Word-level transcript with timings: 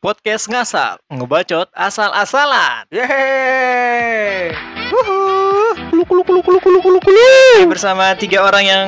Podcast 0.00 0.48
ngasal, 0.48 0.96
ngebacot 1.12 1.68
asal-asalan. 1.76 2.88
Yeay. 2.88 4.48
Bersama 7.68 8.16
tiga 8.16 8.40
orang 8.40 8.64
yang 8.64 8.84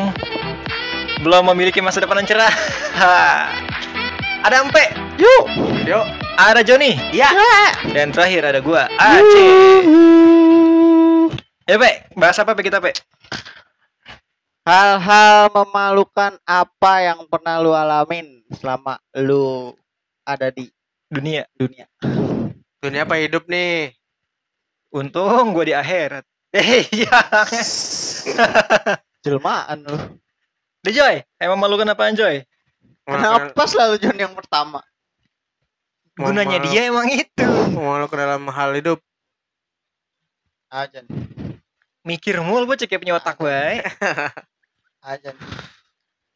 belum 1.20 1.52
memiliki 1.52 1.84
masa 1.84 2.00
depan 2.00 2.24
yang 2.24 2.32
cerah. 2.32 2.48
ada 4.48 4.64
Empe, 4.64 4.88
Yuk. 5.20 5.44
Yuk. 5.84 6.00
ada 6.40 6.64
Joni, 6.64 6.96
Ya. 7.12 7.28
dan 7.92 8.08
terakhir 8.08 8.48
ada 8.48 8.64
gua, 8.64 8.88
Aceh. 8.96 9.84
Ya, 11.68 11.76
Pe, 11.76 12.08
bahas 12.16 12.40
apa 12.40 12.56
Pe 12.56 12.64
kita, 12.64 12.80
Pe? 12.80 12.96
Hal-hal 14.64 15.52
memalukan 15.52 16.40
apa 16.48 17.04
yang 17.04 17.28
pernah 17.28 17.60
lu 17.60 17.76
alamin 17.76 18.40
selama 18.56 18.96
lu 19.12 19.76
ada 20.24 20.48
di 20.48 20.72
Dunia. 21.12 21.44
dunia? 21.60 21.84
Dunia 22.80 23.04
apa 23.04 23.20
hidup 23.20 23.44
nih? 23.44 23.92
Untung 24.96 25.52
gua 25.52 25.64
di 25.68 25.76
akhirat. 25.76 26.24
Eh, 26.52 26.84
iya. 26.92 27.08
Jelmaan 29.24 29.88
lu. 29.88 29.96
Deh, 30.84 30.92
Joy, 30.92 31.24
emang 31.40 31.56
memalukan 31.56 31.88
apaan, 31.88 32.12
Joy? 32.12 32.44
Kenapa 33.08 33.64
selalu 33.64 33.96
John 33.96 34.20
yang 34.20 34.36
pertama? 34.36 34.84
Gunanya 36.12 36.60
dia 36.60 36.92
emang 36.92 37.08
itu. 37.08 37.48
Memalukan 37.72 38.20
dalam 38.20 38.44
hal 38.52 38.76
hidup. 38.76 39.00
Ajan. 40.68 41.08
Mikir 42.04 42.44
mulu 42.44 42.68
bocah 42.68 42.84
kayak 42.84 43.00
punya 43.00 43.16
otak 43.16 43.40
baik. 43.40 43.88
Ajan. 45.08 45.32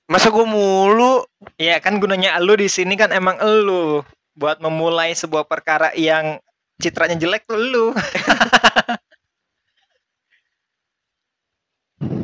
Masa 0.09 0.33
gua 0.33 0.49
mulu? 0.49 1.29
Iya 1.61 1.77
kan 1.85 2.01
gunanya 2.01 2.41
elu 2.41 2.57
di 2.57 2.73
sini 2.73 2.97
kan 2.97 3.13
emang 3.13 3.37
elu 3.37 4.01
buat 4.37 4.61
memulai 4.61 5.17
sebuah 5.17 5.49
perkara 5.49 5.97
yang 5.97 6.39
citranya 6.77 7.17
jelek 7.17 7.49
tuh 7.49 7.57
elu. 7.57 7.87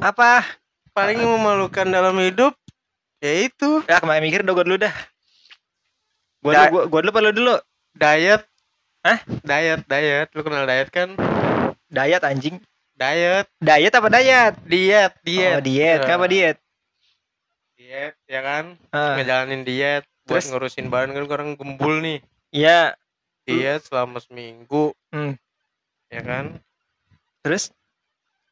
Apa? 0.02 0.44
Paling 0.92 1.16
memalukan 1.18 1.88
dalam 1.88 2.12
hidup 2.20 2.52
ya 3.22 3.48
itu 3.48 3.80
Ya 3.88 3.96
kemarin 3.96 4.20
mikir 4.20 4.44
udah 4.44 4.52
gua 4.52 4.64
dulu 4.66 4.78
dah. 4.78 4.94
Gua 6.44 6.52
Da- 6.52 6.68
dulu, 6.68 6.72
gua, 6.74 6.82
gua 6.86 7.00
dulu 7.00 7.10
apa 7.10 7.20
lu 7.22 7.32
dulu? 7.32 7.54
diet. 7.94 8.42
Hah? 9.02 9.18
Diet, 9.42 9.80
diet. 9.88 10.28
Lu 10.36 10.44
kenal 10.44 10.68
diet 10.68 10.88
kan? 10.92 11.16
Diet 11.88 12.22
anjing. 12.22 12.60
Diet, 12.92 13.48
Diet 13.58 13.90
apa 13.90 14.08
diet? 14.12 14.54
diet, 14.62 15.12
diet. 15.24 15.58
Oh, 15.58 15.64
diet. 15.64 15.98
Eh, 15.98 16.04
Kenapa 16.04 16.26
diet? 16.28 16.56
Diet, 17.74 18.14
ya 18.28 18.40
kan? 18.40 18.64
Ah, 18.92 19.16
Ngejalanin 19.16 19.64
diet 19.64 20.04
buat 20.32 20.40
Terus? 20.40 20.48
ngurusin 20.48 20.88
badan 20.88 21.12
kan 21.12 21.28
orang 21.28 21.52
gembul 21.54 22.00
nih. 22.00 22.24
Iya. 22.48 22.96
Diet 23.44 23.84
selama 23.84 24.16
seminggu. 24.16 24.96
Hmm. 25.12 25.36
Ya 26.08 26.24
kan? 26.24 26.56
Terus 27.44 27.68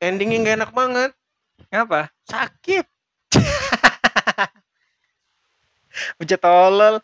Endingnya 0.00 0.40
nggak 0.40 0.56
enak 0.60 0.72
banget. 0.72 1.10
ngapa? 1.68 2.08
Sakit. 2.24 2.88
Udah 6.20 6.38
tolol. 6.40 6.94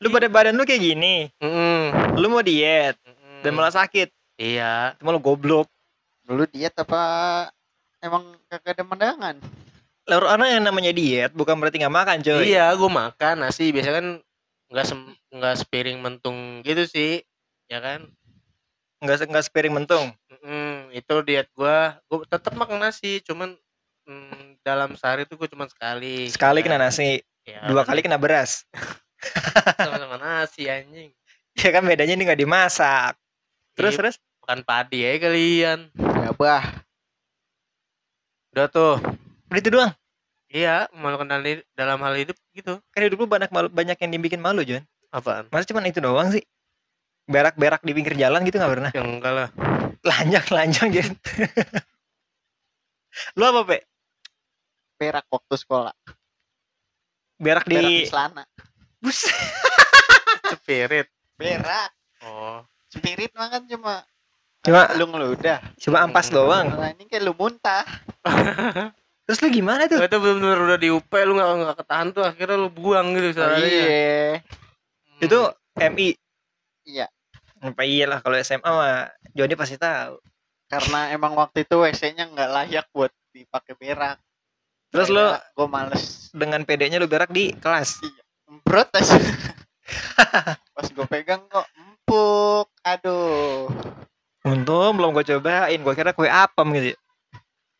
Lu 0.00 0.08
pada 0.08 0.26
badan 0.26 0.56
lu 0.56 0.64
kayak 0.64 0.82
gini. 0.82 1.28
Mm-mm. 1.38 2.16
Lu 2.18 2.26
mau 2.26 2.40
diet 2.40 2.96
Mm-mm. 3.04 3.44
dan 3.44 3.52
malah 3.52 3.70
sakit. 3.70 4.08
Iya. 4.40 4.96
Cuma 4.98 5.12
lu 5.12 5.20
goblok. 5.20 5.68
Lu 6.26 6.48
diet 6.48 6.72
apa 6.74 7.02
emang 8.00 8.32
kagak 8.48 8.80
ada 8.80 8.84
mendangan? 8.84 9.36
Lalu 10.02 10.26
orang 10.26 10.48
yang 10.50 10.64
namanya 10.66 10.90
diet 10.90 11.30
bukan 11.30 11.54
berarti 11.62 11.78
nggak 11.78 11.94
makan, 11.94 12.16
coy. 12.26 12.50
Iya, 12.50 12.74
gue 12.74 12.90
makan 12.90 13.34
nasi 13.46 13.70
biasa 13.70 13.90
kan 13.94 14.06
nggak 14.72 14.86
sem- 14.88 15.18
nggak 15.30 15.54
sepiring 15.62 15.98
mentung 16.02 16.64
gitu 16.66 16.82
sih, 16.90 17.22
ya 17.70 17.78
kan? 17.78 18.10
Nggak 18.98 19.16
se- 19.22 19.28
nggak 19.30 19.44
sepiring 19.46 19.74
mentung. 19.78 20.10
Mm, 20.42 20.90
itu 20.90 21.14
diet 21.22 21.46
gua, 21.54 22.02
gue 22.10 22.26
tetap 22.26 22.50
makan 22.58 22.82
nasi, 22.82 23.22
cuman 23.22 23.54
mm, 24.10 24.58
dalam 24.66 24.98
sehari 24.98 25.22
tuh 25.22 25.38
gue 25.38 25.46
cuman 25.46 25.70
sekali. 25.70 26.26
Sekali 26.26 26.62
ya 26.62 26.64
kena 26.66 26.78
kan? 26.82 26.90
nasi, 26.90 27.22
Ya, 27.46 27.66
dua 27.70 27.86
kali 27.86 28.02
kena 28.02 28.18
beras. 28.18 28.66
sama-sama 29.78 30.18
nasi 30.18 30.66
anjing. 30.66 31.14
Ya 31.54 31.70
kan 31.70 31.86
bedanya 31.86 32.18
ini 32.18 32.26
nggak 32.26 32.42
dimasak. 32.42 33.14
Terus 33.78 33.94
Iya, 33.94 33.98
terus 34.02 34.16
makan 34.42 34.60
padi 34.66 34.98
ya 35.06 35.14
kalian. 35.22 35.78
Ya 35.94 36.30
bah. 36.34 36.64
Udah 38.50 38.66
tuh. 38.66 38.96
Udah 39.52 39.60
itu 39.60 39.70
doang. 39.70 39.92
Iya, 40.48 40.88
dalam 40.92 41.44
hid- 41.44 41.66
dalam 41.72 41.98
hal 42.00 42.14
hidup 42.14 42.36
gitu. 42.52 42.76
Kan 42.92 43.00
hidup 43.04 43.18
lu 43.18 43.28
banyak 43.28 43.48
malu, 43.48 43.68
banyak 43.68 43.96
yang 43.96 44.10
dibikin 44.10 44.40
malu, 44.40 44.60
Jon. 44.60 44.84
Apaan? 45.08 45.48
Masa 45.48 45.64
cuma 45.64 45.84
itu 45.84 46.00
doang 46.00 46.28
sih? 46.28 46.44
Berak-berak 47.24 47.80
di 47.80 47.92
pinggir 47.92 48.16
jalan 48.16 48.40
gitu 48.42 48.56
nggak 48.56 48.72
pernah. 48.72 48.90
Yang 48.92 49.08
enggak 49.08 49.32
lah. 49.32 49.48
Lanjang, 50.02 50.46
lanjang 50.50 50.88
gitu. 50.98 51.14
lu 53.36 53.44
apa, 53.46 53.60
Pe? 53.64 53.78
Perak 54.96 55.26
waktu 55.28 55.54
sekolah. 55.54 55.94
Berak 57.36 57.64
di 57.66 57.76
di 57.76 57.94
celana. 58.06 58.44
bus. 59.00 59.28
Spirit. 60.56 61.08
Berak. 61.34 61.90
Oh. 62.22 62.60
Spirit 62.86 63.32
mah 63.32 63.48
kan 63.48 63.62
cuma 63.66 64.04
Cuma 64.62 64.86
lu 64.94 65.10
ngeludah. 65.10 65.58
cuma 65.74 66.06
ampas 66.06 66.30
doang. 66.30 66.70
Nah, 66.70 66.94
ini 66.94 67.04
kayak 67.04 67.24
lu 67.24 67.34
muntah. 67.34 67.82
Terus 69.22 69.38
lu 69.38 69.48
gimana 69.54 69.86
tuh? 69.86 70.02
Itu 70.02 70.18
bener-bener 70.18 70.58
udah 70.66 70.78
diupe 70.78 71.18
lu 71.22 71.38
nggak 71.38 71.48
nggak 71.62 71.76
ketahan 71.78 72.08
tuh 72.10 72.24
akhirnya 72.26 72.56
lu 72.58 72.68
buang 72.68 73.14
gitu 73.14 73.28
Oh, 73.30 73.34
soalnya. 73.38 73.66
iya. 73.66 74.42
Itu 75.22 75.38
MI. 75.78 76.18
Iya. 76.82 77.06
Apa 77.62 77.86
iyalah 77.86 78.18
kalau 78.18 78.34
SMA 78.42 78.66
mah 78.66 79.06
Joni 79.38 79.54
pasti 79.54 79.78
tahu. 79.78 80.18
Karena 80.66 81.14
emang 81.14 81.38
waktu 81.38 81.62
itu 81.62 81.78
WC-nya 81.78 82.26
nggak 82.34 82.50
layak 82.50 82.86
buat 82.90 83.14
dipakai 83.30 83.78
berak. 83.78 84.18
Terus 84.90 85.08
lu 85.08 85.22
gue 85.22 85.66
males 85.70 86.28
dengan 86.34 86.66
pedenya 86.66 86.98
lu 86.98 87.06
berak 87.06 87.30
di 87.30 87.54
kelas. 87.54 88.02
Aja. 88.02 89.16
Pas 90.74 90.86
gue 90.90 91.06
pegang 91.06 91.46
kok 91.46 91.66
empuk. 91.78 92.66
Aduh. 92.82 93.70
Untung 94.42 94.98
belum 94.98 95.14
gua 95.14 95.22
cobain, 95.22 95.78
gua 95.86 95.94
kira 95.94 96.10
kue 96.10 96.26
apem 96.26 96.66
gitu. 96.74 96.98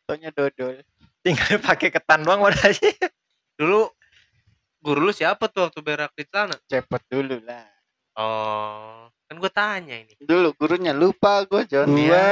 Tonya 0.07 0.31
dodol. 0.31 0.79
Tinggal 1.23 1.57
pakai 1.59 1.89
ketan 1.89 2.21
doang 2.21 2.43
udah 2.43 2.59
aja. 2.61 2.91
Dulu 3.55 3.87
guru 4.77 4.99
lu 4.99 5.13
siapa 5.15 5.47
tuh 5.47 5.65
waktu 5.65 5.79
berak 5.79 6.11
di 6.13 6.27
celana? 6.27 6.59
Cepet 6.67 7.01
dulu 7.07 7.39
lah. 7.41 7.63
Oh, 8.13 9.07
kan 9.25 9.35
gue 9.39 9.49
tanya 9.49 9.95
ini. 9.97 10.13
Dulu 10.19 10.53
gurunya 10.53 10.91
lupa 10.91 11.41
gue 11.43 11.65
John. 11.65 11.89
Gua 11.89 12.27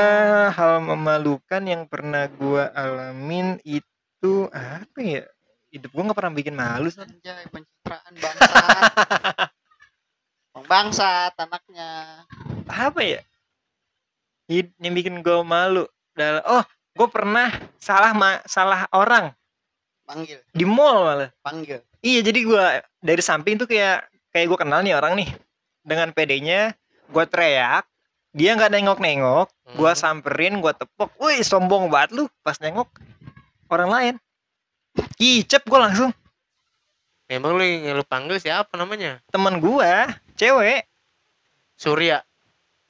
hal 0.52 0.84
memalukan 0.84 1.64
yang 1.64 1.88
pernah 1.88 2.30
gua 2.30 2.70
alamin 2.70 3.58
itu 3.64 4.46
apa 4.52 5.00
ya? 5.00 5.24
Hidup 5.72 5.90
gua 5.90 6.04
nggak 6.06 6.20
pernah 6.20 6.34
bikin 6.36 6.54
malu. 6.54 6.92
Anjay 6.92 7.48
pencitraan 7.50 8.14
bangsat. 8.14 8.92
Bang 10.54 10.66
bangsat 10.68 11.34
anaknya. 11.40 11.90
Apa 12.68 13.02
ya? 13.02 13.24
Hid- 14.46 14.76
Yang 14.78 14.94
bikin 15.02 15.16
gua 15.24 15.42
malu. 15.42 15.88
Dal- 16.12 16.44
Oh, 16.44 16.62
gua 16.94 17.08
pernah 17.08 17.48
salah 17.78 18.12
ma- 18.12 18.44
salah 18.46 18.86
orang 18.92 19.32
Panggil, 20.02 20.44
di 20.52 20.66
mall 20.68 21.08
malah. 21.08 21.30
panggil. 21.40 21.80
Iya, 22.04 22.20
jadi 22.26 22.40
gua 22.44 22.64
dari 23.00 23.24
samping 23.24 23.56
tuh 23.56 23.70
kayak 23.70 24.04
kayak 24.34 24.48
gua 24.52 24.60
kenal 24.60 24.84
nih 24.84 24.98
orang 24.98 25.16
nih. 25.16 25.30
Dengan 25.82 26.12
pedenya 26.12 26.76
gua 27.08 27.24
teriak, 27.24 27.88
dia 28.36 28.56
nggak 28.56 28.72
nengok-nengok, 28.72 29.48
Hmm. 29.72 29.96
samperin, 29.96 30.60
gua 30.60 30.76
tepok. 30.76 31.16
Wih, 31.16 31.40
sombong 31.42 31.88
banget 31.88 32.12
lu 32.12 32.24
pas 32.44 32.60
nengok 32.60 32.92
orang 33.72 33.90
lain. 33.90 34.16
Kicep 35.16 35.64
gua 35.72 35.88
langsung. 35.88 36.12
Emang 37.32 37.56
lu 37.56 37.64
yang 37.64 37.96
lu 37.96 38.04
panggil 38.04 38.36
siapa 38.36 38.76
namanya? 38.76 39.24
Temen 39.32 39.64
gua, 39.64 40.12
cewek, 40.36 40.84
Surya. 41.80 42.20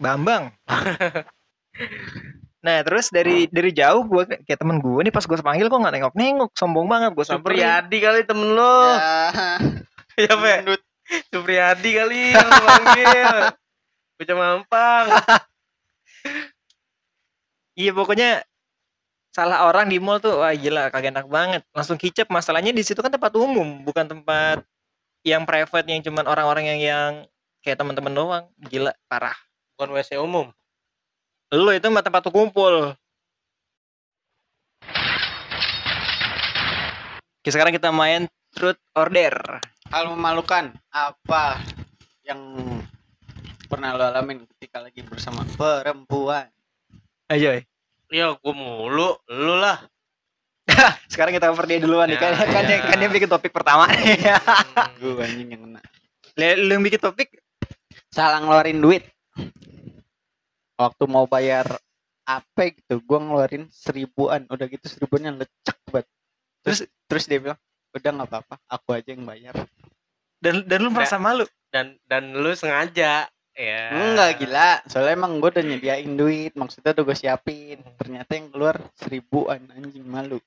Bambang. 0.01 0.49
Nah, 2.61 2.85
terus 2.85 3.09
dari 3.09 3.49
dari 3.49 3.73
jauh 3.73 4.05
gua 4.05 4.29
kayak 4.29 4.59
temen 4.61 4.77
gua 4.77 5.01
nih 5.01 5.09
pas 5.09 5.25
gua 5.25 5.41
panggil 5.41 5.65
kok 5.65 5.81
nggak 5.81 5.93
nengok-nengok, 5.97 6.49
sombong 6.53 6.85
banget 6.85 7.11
gua 7.17 7.25
samperin. 7.25 7.57
Supriyadi 7.57 7.97
kali 7.97 8.21
temen 8.25 8.47
lu. 8.53 8.77
Ya. 8.97 9.25
Iya, 10.19 10.35
Pe. 10.35 10.75
Supriyadi 11.31 11.89
kali 11.97 12.35
yang 12.35 12.49
panggil. 12.51 13.37
Bocah 14.19 14.37
mampang. 14.37 15.05
Iya, 17.71 17.95
pokoknya 17.95 18.43
salah 19.31 19.63
orang 19.63 19.87
di 19.87 19.95
mall 19.97 20.19
tuh 20.19 20.43
wah 20.43 20.51
gila 20.51 20.91
kagak 20.91 21.15
enak 21.15 21.27
banget. 21.31 21.61
Langsung 21.71 21.95
kicep 21.95 22.27
masalahnya 22.27 22.75
di 22.75 22.83
situ 22.83 22.99
kan 22.99 23.09
tempat 23.09 23.31
umum, 23.39 23.81
bukan 23.87 24.05
tempat 24.11 24.61
yang 25.23 25.47
private 25.47 25.87
yang 25.87 26.03
cuman 26.03 26.27
orang-orang 26.27 26.67
yang 26.75 26.79
yang 26.83 27.11
kayak 27.63 27.79
teman-teman 27.79 28.13
doang. 28.13 28.45
Gila, 28.59 28.91
parah. 29.07 29.33
Bukan 29.79 29.95
WC 29.95 30.19
umum. 30.19 30.51
Lu 31.51 31.67
itu 31.75 31.87
mah 31.91 31.99
tempat 31.99 32.23
kumpul. 32.31 32.95
Oke, 37.41 37.49
sekarang 37.51 37.75
kita 37.75 37.91
main 37.91 38.31
truth 38.55 38.79
order. 38.95 39.59
Hal 39.91 40.07
memalukan 40.15 40.71
apa 40.95 41.59
yang 42.23 42.39
pernah 43.67 43.91
lu 43.99 44.03
alamin 44.07 44.47
ketika 44.55 44.79
lagi 44.79 45.03
bersama 45.03 45.43
perempuan? 45.59 46.47
Ayo. 47.27 47.59
Ya 48.07 48.31
gue 48.31 48.53
mulu, 48.55 49.19
lu 49.27 49.55
lah. 49.59 49.83
Sekarang 51.11 51.35
kita 51.35 51.51
cover 51.51 51.67
dia 51.67 51.83
duluan 51.83 52.07
nih 52.07 52.15
kan 52.15 52.31
Ya, 52.31 52.47
kan, 52.47 52.63
dia, 52.63 52.79
ya. 52.79 52.87
kan 52.87 52.95
dia 52.95 53.09
bikin 53.11 53.27
topik 53.27 53.51
pertama 53.51 53.91
nih. 53.91 54.15
Hmm. 54.23 54.87
Gue 55.03 55.19
anjing 55.27 55.47
yang 55.51 55.61
kena. 55.67 55.81
Lu 56.39 56.47
lu 56.63 56.71
yang 56.79 56.83
bikin 56.87 57.01
topik 57.03 57.43
Salah 58.11 58.39
ngeluarin 58.39 58.79
duit. 58.79 59.03
Waktu 60.81 61.03
mau 61.05 61.29
bayar 61.29 61.69
apa 62.25 62.73
gitu, 62.73 62.97
gua 63.05 63.21
ngeluarin 63.21 63.69
seribuan. 63.69 64.49
Udah 64.49 64.65
gitu 64.65 64.89
seribuannya 64.89 65.45
lecek 65.45 65.77
banget. 65.93 66.07
Terus 66.65 66.79
terus 67.05 67.25
dia 67.29 67.37
bilang, 67.37 67.59
udah 67.93 68.09
nggak 68.09 68.29
apa-apa, 68.29 68.55
aku 68.65 68.89
aja 68.97 69.13
yang 69.13 69.25
bayar. 69.25 69.53
dan 70.41 70.65
dan 70.65 70.81
lu 70.81 70.89
merasa 70.89 71.21
malu. 71.21 71.45
Dan 71.69 72.01
dan 72.09 72.33
lu 72.33 72.49
sengaja 72.57 73.29
ya. 73.53 73.83
Enggak 73.93 74.41
gila, 74.41 74.81
soalnya 74.89 75.13
emang 75.13 75.37
gue 75.37 75.49
udah 75.53 75.65
nyediain 75.65 76.13
duit, 76.17 76.57
maksudnya 76.57 76.97
udah 76.97 77.03
gue 77.05 77.17
siapin. 77.17 77.77
Ternyata 78.01 78.33
yang 78.33 78.49
keluar 78.49 78.75
seribuan 78.97 79.61
anjing 79.69 80.01
malu. 80.01 80.41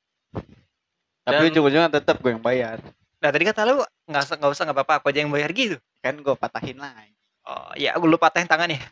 Tapi 1.25 1.43
ujung-ujungnya 1.49 1.89
tetap 1.89 2.21
gue 2.21 2.35
yang 2.35 2.43
bayar. 2.43 2.83
Nah 3.23 3.31
tadi 3.33 3.45
kata 3.49 3.65
lu 3.65 3.81
nggak 4.11 4.23
usah 4.29 4.37
nggak 4.37 4.53
usah 4.53 4.63
nggak 4.69 4.77
apa-apa 4.83 4.95
aku 5.01 5.07
aja 5.15 5.25
yang 5.25 5.33
bayar 5.33 5.51
gitu. 5.55 5.77
Kan 6.03 6.21
gue 6.21 6.35
patahin 6.37 6.77
lagi. 6.77 7.15
Oh 7.49 7.73
ya 7.79 7.97
lu 7.97 8.19
patahin 8.21 8.51
tangannya. 8.51 8.83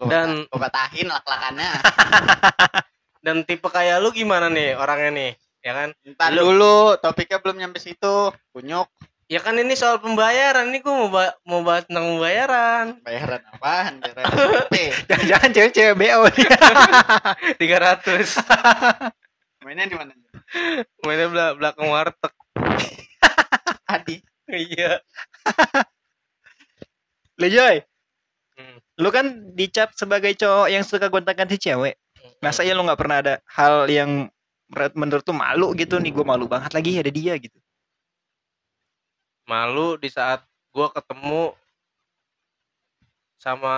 Dan- 0.00 0.44
gue 0.44 0.60
patahin 0.60 1.08
lak-lakannya. 1.08 1.70
Dan 3.24 3.42
tipe 3.42 3.66
kayak 3.66 3.98
lu 3.98 4.14
gimana 4.14 4.46
nih 4.46 4.74
orangnya 4.74 5.10
nih? 5.10 5.30
Ya 5.58 5.72
kan? 5.74 5.88
Ntar 6.06 6.30
Lu- 6.30 6.54
dulu, 6.54 6.94
topiknya 6.96 7.42
belum 7.42 7.58
nyampe 7.58 7.82
situ. 7.82 8.30
Kunyuk, 8.52 8.86
Ya 9.28 9.44
kan 9.44 9.52
ini 9.54 9.76
soal 9.76 9.98
pembayaran. 9.98 10.72
Ini 10.72 10.80
gue 10.80 10.88
mau 10.88 11.12
ba- 11.12 11.36
mau 11.42 11.60
bahas 11.60 11.84
tentang 11.84 12.08
pembayaran. 12.08 12.96
bayaran 13.02 13.42
apaan? 13.52 14.00
Jangan-jangan 15.10 15.50
cewek-cewek 15.52 15.94
BO 15.94 16.24
nih. 16.30 16.46
300. 17.60 18.40
Mainnya 19.60 19.84
di 19.84 19.96
mana? 19.98 20.16
Mainnya 21.04 21.28
bela- 21.28 21.54
belakang 21.54 21.92
warteg. 21.92 22.32
Adi. 23.84 24.16
Iya. 24.48 25.04
Lu 27.36 27.46
Joy, 27.46 27.76
Hmm. 27.78 27.97
Lu 28.98 29.08
kan 29.14 29.54
dicap 29.54 29.94
sebagai 29.94 30.34
cowok 30.34 30.68
yang 30.68 30.82
suka 30.82 31.06
gonta-ganti 31.06 31.56
cewek. 31.56 31.94
Masa 32.42 32.66
ya 32.66 32.74
lu 32.74 32.82
nggak 32.82 32.98
pernah 32.98 33.18
ada 33.22 33.34
hal 33.54 33.86
yang 33.86 34.26
menurut- 34.68 35.24
tuh 35.24 35.32
malu 35.32 35.72
gitu 35.72 35.96
nih 35.96 36.12
gue 36.12 36.24
malu 36.26 36.44
banget 36.44 36.76
lagi 36.76 36.98
ada 37.00 37.08
dia 37.08 37.34
gitu. 37.40 37.56
malu 39.48 39.96
di 39.96 40.12
saat 40.12 40.44
gua 40.76 40.92
ketemu 40.92 41.56
sama 43.40 43.74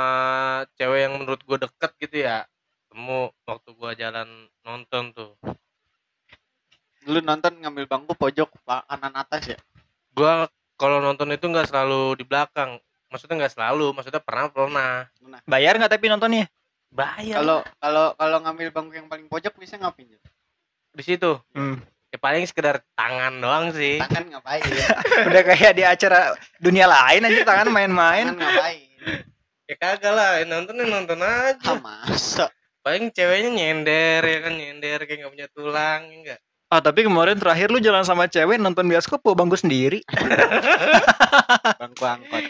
cewek 0.75 1.01
yang 1.07 1.15
menurut 1.15 1.41
gua 1.47 1.63
deket 1.63 1.95
gitu 2.03 2.27
ya 2.27 2.43
ketemu 2.91 3.31
waktu 3.47 3.71
gua 3.79 3.95
jalan 3.95 4.51
nonton 4.67 5.15
tuh 5.15 5.39
Lu 7.09 7.17
nonton 7.25 7.57
ngambil 7.65 7.89
bangku 7.89 8.13
pojok 8.13 8.53
kanan 8.67 9.15
atas 9.17 9.57
ya? 9.57 9.59
gua 10.13 10.51
kalau 10.75 10.99
nonton 11.01 11.31
itu 11.33 11.47
nggak 11.47 11.71
selalu 11.71 12.19
di 12.19 12.25
belakang 12.27 12.83
maksudnya 13.11 13.37
nggak 13.37 13.53
selalu 13.53 13.91
maksudnya 13.91 14.23
pernah 14.23 14.47
pernah 14.49 15.11
Bayar 15.45 15.75
nggak 15.77 15.93
tapi 15.93 16.07
nontonnya? 16.07 16.47
bayar 16.89 17.39
Kalau 17.39 17.59
kalau 17.77 18.07
kalau 18.15 18.39
ngambil 18.41 18.69
bangku 18.71 18.95
yang 18.95 19.07
paling 19.07 19.27
pojok 19.27 19.55
bisa 19.57 19.77
ngapain? 19.77 20.11
Di 20.91 21.03
situ 21.03 21.39
Hmm. 21.53 21.79
ya 22.11 22.19
paling 22.19 22.43
sekedar 22.43 22.83
tangan 22.95 23.39
doang 23.39 23.71
sih 23.71 23.99
Tangan 23.99 24.27
ngapain? 24.27 24.63
Udah 25.31 25.43
kayak 25.45 25.73
di 25.73 25.85
acara 25.85 26.35
dunia 26.57 26.87
lain 26.87 27.23
aja 27.23 27.43
tangan 27.45 27.69
main-main. 27.69 28.31
Tangan 28.31 28.39
ngapain? 28.39 28.89
ya 29.67 29.75
kagak 29.77 30.11
lah 30.11 30.31
ya 30.39 30.45
nonton 30.47 30.75
ya 30.75 30.87
nonton 30.89 31.19
aja 31.23 31.63
Ah, 31.63 31.79
masa? 31.79 32.51
paling 32.83 33.11
ceweknya 33.11 33.51
nyender 33.53 34.19
ya 34.21 34.39
kan 34.41 34.53
nyender 34.53 34.99
kayak 35.05 35.19
nggak 35.21 35.31
punya 35.31 35.49
tulang 35.53 36.01
ya 36.07 36.17
enggak 36.17 36.41
Ah 36.67 36.79
tapi 36.79 37.03
kemarin 37.03 37.35
terakhir 37.35 37.67
lu 37.67 37.79
jalan 37.79 38.03
sama 38.03 38.27
cewek 38.27 38.55
nonton 38.55 38.87
bioskop 38.87 39.19
bawa 39.21 39.35
bangku 39.37 39.59
sendiri. 39.59 40.07
Bangku 41.83 42.05
angkot. 42.05 42.43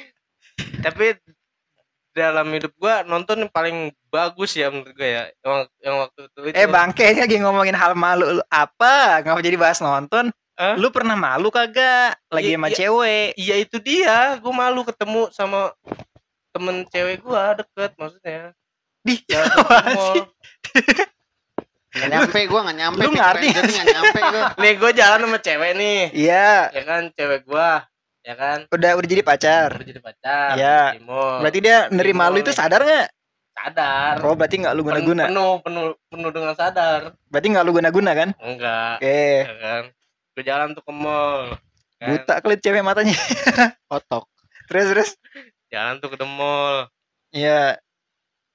Tapi 0.81 1.17
dalam 2.11 2.50
hidup 2.50 2.75
gua 2.75 3.06
nonton 3.06 3.47
yang 3.47 3.53
paling 3.55 3.94
bagus 4.11 4.59
ya 4.59 4.67
menurut 4.67 4.91
gua 4.93 5.06
ya 5.06 5.23
yang, 5.47 5.59
yang 5.79 5.97
waktu 6.03 6.21
itu 6.27 6.41
itu 6.50 6.55
Eh 6.59 6.67
bangke 6.67 7.05
ini 7.06 7.21
lagi 7.23 7.37
ngomongin 7.38 7.77
hal 7.79 7.94
malu 7.94 8.41
lu 8.41 8.43
apa? 8.50 9.23
Ngapa 9.23 9.38
jadi 9.41 9.55
bahas 9.55 9.79
nonton? 9.79 10.35
Hah? 10.59 10.75
Lu 10.75 10.91
pernah 10.91 11.15
malu 11.15 11.49
kagak 11.49 12.19
lagi 12.29 12.53
Iya, 12.53 12.59
sama 12.59 12.69
iya. 12.69 12.77
cewek? 12.77 13.27
iya 13.38 13.55
itu 13.62 13.77
dia 13.79 14.17
gua 14.43 14.53
malu 14.53 14.82
ketemu 14.82 15.31
sama 15.31 15.71
temen 16.50 16.82
cewek 16.91 17.23
gua 17.23 17.55
deket 17.55 17.94
maksudnya 17.94 18.53
Di 19.06 19.17
sih? 20.12 20.23
Nggak 21.91 22.09
nyampe 22.11 22.38
gua 22.47 22.61
nggak 22.71 22.79
nyampe. 22.79 23.00
Lu 23.03 23.11
ngerti 23.11 23.47
nggak 23.50 23.87
nyampe 23.87 24.19
gua. 24.21 24.43
nih 24.62 24.73
gua 24.79 24.91
jalan 24.93 25.21
sama 25.27 25.38
cewek 25.38 25.73
nih 25.79 25.99
Iya, 26.12 26.75
ya 26.75 26.82
kan 26.85 27.03
cewek 27.15 27.47
gua 27.47 27.87
ya 28.20 28.34
kan 28.34 28.58
udah 28.69 28.90
udah 28.94 29.08
jadi 29.08 29.22
pacar. 29.22 29.69
udah 29.72 29.87
jadi 29.87 30.00
pacar 30.00 30.49
Iya. 30.55 30.81
di 30.94 31.02
mall. 31.02 31.40
Berarti 31.40 31.58
dia 31.58 31.88
nerima 31.88 32.28
lu 32.28 32.38
itu 32.38 32.52
sadar 32.52 32.81
nggak? 32.81 33.08
sadar 33.52 34.14
Oh 34.22 34.32
berarti 34.32 34.56
nggak 34.56 34.72
lu 34.72 34.81
Pen- 34.81 35.02
guna-guna? 35.02 35.25
penuh 35.26 35.52
penuh 35.61 35.84
penuh 36.06 36.31
dengan 36.31 36.55
sadar 36.55 37.12
Berarti 37.26 37.46
nggak 37.50 37.64
lu 37.64 37.72
guna-guna 37.72 38.11
kan? 38.14 38.28
enggak 38.38 38.96
Oke, 38.99 39.22
ya 39.43 39.55
kan 39.58 39.82
gua 40.31 40.43
jalan 40.43 40.69
tuh 40.70 40.82
ke 40.82 40.93
mall 40.94 41.40
kan. 41.96 42.08
buta 42.08 42.34
kelit 42.40 42.61
cewek 42.61 42.81
matanya. 42.81 43.17
Kotok. 43.90 44.25
Terus 44.64 44.87
terus. 44.88 45.11
jalan 45.69 45.99
tuh 45.99 46.08
ke 46.08 46.25
mall 46.25 46.88
Iya, 47.31 47.76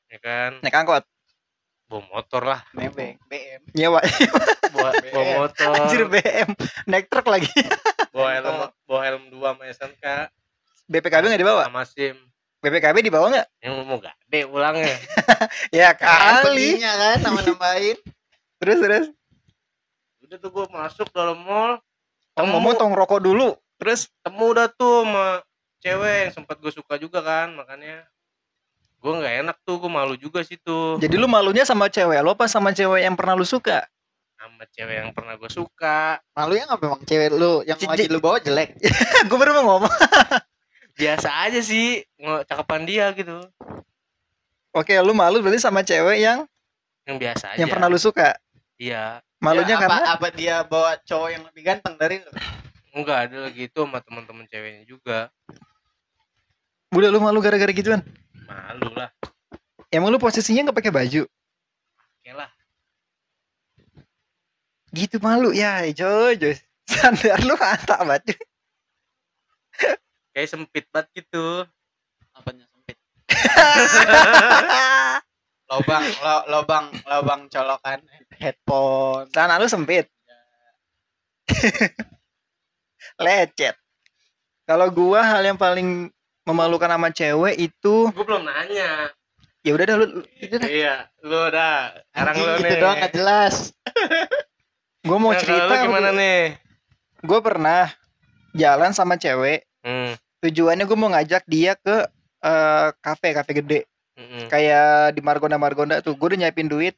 ya 0.07 0.17
kan 0.19 0.57
naik 0.59 0.73
angkot. 0.75 1.03
Bawa 1.85 2.01
motor 2.09 2.41
lah 2.41 2.61
Nebeng. 2.73 3.15
BM. 3.29 3.61
Nyewa 3.77 4.01
bawa, 4.73 4.89
motor 5.45 5.69
anjir 5.77 6.01
BM. 6.09 6.49
Naik 6.89 7.07
truk 7.13 7.29
lagi. 7.29 7.49
bawa 8.09 8.29
helm 8.33 8.55
bawa 8.89 9.01
helm 9.05 9.23
dua 9.29 9.53
sama 9.53 9.63
SNK 9.69 10.05
BPKB 10.87 11.23
nggak 11.29 11.41
dibawa? 11.41 11.63
sama 11.69 11.83
SIM 11.85 12.15
BPKB 12.63 12.97
dibawa 13.05 13.25
nggak? 13.29 13.47
yang 13.61 13.85
mau 13.85 14.01
gede 14.01 14.41
pulangnya 14.49 14.95
Ya 15.77 15.93
Kan 15.93 16.41
kali. 16.41 16.79
Belinya 16.79 16.93
kan 16.97 17.17
nama 17.21 17.39
nambahin. 17.45 17.97
Terus 18.57 18.77
terus. 18.81 19.05
udah 20.25 20.37
tuh 20.41 20.49
gua 20.49 20.65
masuk 20.73 21.05
dalam 21.13 21.37
mall 21.45 21.77
Temu. 22.33 22.49
ngomong 22.57 22.73
tong 22.75 22.91
rokok 22.97 23.21
dulu. 23.21 23.53
Terus 23.77 24.09
temu 24.25 24.49
udah 24.51 24.67
tuh 24.73 25.05
sama 25.05 25.43
cewek 25.79 26.17
yang 26.25 26.31
sempat 26.33 26.57
gue 26.57 26.73
suka 26.73 26.97
juga 26.97 27.21
kan 27.21 27.53
makanya 27.53 28.07
gue 28.99 29.13
nggak 29.13 29.33
enak 29.45 29.57
tuh 29.63 29.77
gue 29.77 29.91
malu 29.91 30.15
juga 30.17 30.41
situ 30.41 30.97
jadi 30.97 31.15
lu 31.17 31.27
malunya 31.29 31.63
sama 31.63 31.87
cewek 31.91 32.19
lo 32.21 32.33
apa 32.33 32.49
sama 32.49 32.73
cewek 32.73 33.05
yang 33.05 33.13
pernah 33.13 33.35
lu 33.37 33.45
suka? 33.45 33.85
sama 34.35 34.63
cewek 34.69 34.95
yang 35.01 35.09
pernah 35.09 35.33
gue 35.41 35.49
suka 35.49 36.21
Malunya 36.37 36.69
nggak 36.69 36.81
memang 36.85 37.01
cewek 37.01 37.29
lu 37.33 37.65
yang 37.65 37.79
lagi 37.81 38.05
lu 38.05 38.21
bawa 38.21 38.37
jelek. 38.37 38.77
gue 39.29 39.37
baru 39.41 39.57
mau 39.57 39.79
ngomong. 39.81 39.89
biasa 40.99 41.27
aja 41.49 41.59
sih 41.59 42.05
cakapan 42.47 42.87
dia 42.87 43.11
gitu 43.17 43.41
Oke, 44.75 44.91
lu 44.99 45.15
malu 45.15 45.39
berarti 45.39 45.59
sama 45.59 45.81
cewek 45.87 46.19
yang 46.19 46.43
yang 47.07 47.15
biasa 47.15 47.55
aja 47.55 47.59
yang 47.63 47.71
pernah 47.71 47.87
lu 47.87 47.95
suka. 47.99 48.35
iya 48.77 49.23
Malunya 49.39 49.75
Ya, 49.75 49.79
apa, 49.79 49.83
karena 49.87 50.07
apa 50.13 50.27
dia 50.35 50.55
bawa 50.67 50.91
cowok 51.03 51.29
yang 51.31 51.43
lebih 51.47 51.61
ganteng 51.63 51.95
dari 51.95 52.19
lu? 52.23 52.31
enggak 52.95 53.17
ada 53.27 53.37
lagi 53.51 53.67
itu 53.67 53.79
sama 53.81 53.99
teman-teman 53.99 54.47
ceweknya 54.47 54.83
juga 54.87 55.27
udah 56.95 57.09
lu 57.11 57.19
malu 57.19 57.43
gara-gara 57.43 57.71
gituan. 57.75 57.99
Malu 58.45 58.89
lah 58.93 59.09
Emang 59.89 60.09
lu 60.11 60.17
posisinya 60.17 60.69
nggak 60.69 60.77
pakai 60.77 60.93
baju? 60.93 61.21
oke 61.97 62.31
lah 62.31 62.49
Gitu 64.95 65.19
malu 65.19 65.51
ya, 65.51 65.83
coy, 65.91 66.39
coy. 66.39 66.55
Sandar 66.87 67.43
lu 67.43 67.59
mantap 67.59 67.99
banget. 68.07 68.31
cuy. 68.31 68.39
kayak 70.31 70.47
sempit 70.47 70.85
banget 70.93 71.07
gitu 71.19 71.67
Apanya 72.31 72.63
sempit? 72.71 72.97
Lobang, 75.65 76.05
lo, 76.21 76.35
lobang, 76.45 76.85
lobang 77.09 77.41
colokan 77.49 77.97
headphone. 78.37 79.25
Celana 79.33 79.57
lu 79.57 79.65
sempit. 79.65 80.05
Lecet. 83.25 83.73
Kalau 84.69 84.93
gua 84.93 85.25
hal 85.25 85.41
yang 85.41 85.57
paling 85.57 86.13
memalukan 86.45 86.87
sama 86.87 87.09
cewek 87.09 87.55
itu 87.57 87.95
gue 88.07 88.25
belum 88.25 88.45
nanya 88.45 89.09
ya 89.65 89.71
udah 89.73 89.85
dah 89.85 89.95
lu 89.97 90.05
itu 90.37 90.55
dah. 90.55 90.69
iya 90.69 90.95
lu 91.21 91.49
dah 91.49 91.89
sekarang 92.13 92.35
lu 92.37 92.45
gitu 92.55 92.63
nih 92.63 92.77
doang 92.77 92.97
nggak 92.97 93.13
jelas. 93.13 93.55
Gua 95.05 95.17
mau 95.21 95.33
Nah, 95.33 95.37
cerita 95.37 95.69
lu 95.69 95.83
gimana 95.85 96.09
nih 96.09 96.57
Gue 97.21 97.39
pernah 97.41 97.89
jalan 98.53 98.89
sama 98.89 99.17
cewek. 99.17 99.65
hmm. 99.81 100.17
Tujuannya 100.41 100.85
gue 100.85 100.97
mau 100.97 101.09
ngajak 101.09 101.45
dia 101.45 101.73
ke 101.73 102.05
eh, 102.41 102.87
kafe 103.01 103.33
kafe 103.33 103.51
gede. 103.57 103.79
mm-mm. 104.13 104.45
Kayak 104.45 105.13
di 105.13 105.21
Margonda 105.21 105.57
Margonda 105.57 106.01
tuh. 106.01 106.13
Gue 106.13 106.33
udah 106.33 106.45
nyiapin 106.45 106.69
duit. 106.69 106.93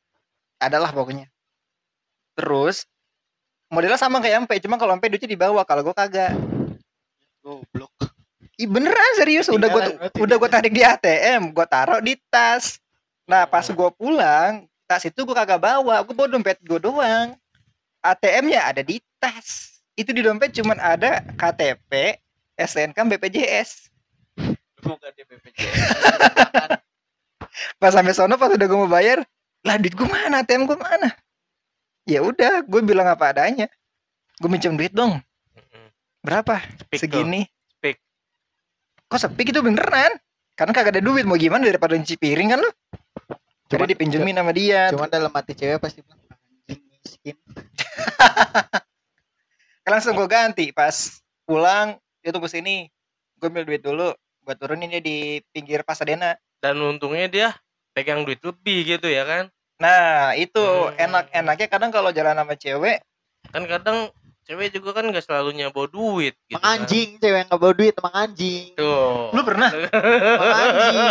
Adalah 0.60 0.92
pokoknya. 0.92 1.32
Terus 2.36 2.84
modelnya 3.68 3.96
sama 3.96 4.20
kayak 4.20 4.44
Ampe, 4.44 4.60
cuma 4.60 4.76
kalau 4.76 4.96
Ampe 4.96 5.08
duitnya 5.08 5.32
dibawa, 5.32 5.64
kalau 5.64 5.84
gue 5.84 5.96
kagak. 5.96 6.36
Goblok. 7.44 7.92
Ih, 8.58 8.66
beneran 8.66 9.12
serius 9.14 9.46
udah 9.54 9.70
gua 9.70 9.82
Ketinggalan 9.86 10.02
berarti 10.02 10.18
udah 10.18 10.36
gua 10.42 10.50
tarik 10.50 10.74
di 10.74 10.82
ATM, 10.82 11.54
gua 11.54 11.70
taruh 11.70 12.02
di 12.02 12.18
tas. 12.34 12.82
Nah, 13.30 13.46
pas 13.46 13.70
gua 13.70 13.94
pulang, 13.94 14.66
tas 14.90 15.06
itu 15.06 15.22
gua 15.22 15.46
kagak 15.46 15.62
bawa, 15.62 16.02
gua 16.02 16.14
bawa 16.18 16.28
dompet 16.28 16.58
gua 16.66 16.82
doang. 16.82 17.38
ATM-nya 18.02 18.74
ada 18.74 18.82
di 18.82 18.98
tas. 19.22 19.78
Itu 19.94 20.10
di 20.10 20.26
dompet 20.26 20.58
cuman 20.58 20.82
ada 20.82 21.22
KTP, 21.38 22.18
STNK, 22.58 22.98
BPJS. 22.98 23.94
Bukan 24.82 25.12
di 25.14 25.22
BPJS. 25.22 25.78
Pas 27.82 27.94
sampai 27.94 28.14
sono 28.14 28.42
pas 28.42 28.50
udah 28.50 28.66
gua 28.66 28.80
mau 28.86 28.90
bayar, 28.90 29.22
lah 29.62 29.78
duit 29.78 29.94
gua 29.94 30.10
mana? 30.10 30.42
ATM 30.42 30.66
gua 30.66 30.82
mana? 30.82 31.14
Ya 32.08 32.24
udah, 32.24 32.64
gue 32.64 32.82
bilang 32.88 33.04
apa 33.04 33.36
adanya. 33.36 33.68
Gue 34.40 34.48
minjem 34.48 34.80
duit 34.80 34.96
dong. 34.96 35.20
Berapa? 36.24 36.64
Speak. 36.88 37.04
Segini. 37.04 37.44
Kok 39.08 39.18
sepi 39.18 39.42
gitu 39.46 39.60
beneran? 39.60 40.12
Karena 40.54 40.72
kagak 40.72 40.94
ada 40.94 41.02
duit 41.02 41.24
mau 41.24 41.36
gimana 41.36 41.64
daripada 41.64 41.94
nyuci 41.94 42.16
piring 42.16 42.50
kan 42.50 42.60
lu? 42.60 42.72
Jadi 43.68 43.72
Cuman- 43.74 43.90
dipinjemin 43.90 44.36
sama 44.36 44.52
dia. 44.52 44.82
Cuma 44.90 45.08
dalam 45.08 45.30
hati 45.30 45.54
cewek 45.54 45.78
pasti 45.78 46.00
bilang 46.02 46.20
anjing 46.28 46.82
miskin. 46.90 47.36
langsung 49.88 50.14
gue 50.14 50.28
ganti 50.28 50.66
pas 50.70 50.92
pulang 51.44 51.96
dia 52.20 52.36
tunggu 52.36 52.52
sini 52.52 52.92
gue 53.40 53.48
ambil 53.48 53.64
duit 53.64 53.80
dulu 53.80 54.12
gue 54.44 54.56
turunin 54.56 54.90
dia 54.90 55.00
di 55.00 55.40
pinggir 55.48 55.80
Pasadena 55.82 56.36
Dan 56.58 56.76
untungnya 56.78 57.28
dia 57.28 57.48
pegang 57.94 58.22
duit 58.22 58.42
lebih 58.42 58.84
gitu 58.86 59.08
ya 59.08 59.24
kan. 59.24 59.44
nah 59.78 60.34
itu 60.34 60.60
Hmm. 60.60 60.98
enak-enaknya 61.00 61.68
kadang 61.70 61.92
kalau 61.94 62.12
jalan 62.12 62.36
sama 62.36 62.54
cewek 62.54 63.00
Kan 63.48 63.64
kadang 63.64 64.12
cewek 64.48 64.68
juga 64.72 64.90
kan 64.92 65.04
gak 65.08 65.22
selalu 65.22 65.50
bawa 65.70 65.88
duit 65.88 66.34
gitu. 66.42 66.56
Emang 66.56 66.64
anjing 66.66 67.10
cewek 67.20 67.38
yang 67.38 67.48
nggak 67.48 67.60
bawa 67.60 67.74
duit 67.74 67.94
emang 67.94 68.16
anjing. 68.16 68.64
Kan. 68.72 68.80
Tuh. 68.80 69.24
lu 69.30 69.42
pernah 69.44 69.70
Emang 69.70 70.56
anjing. 70.56 71.04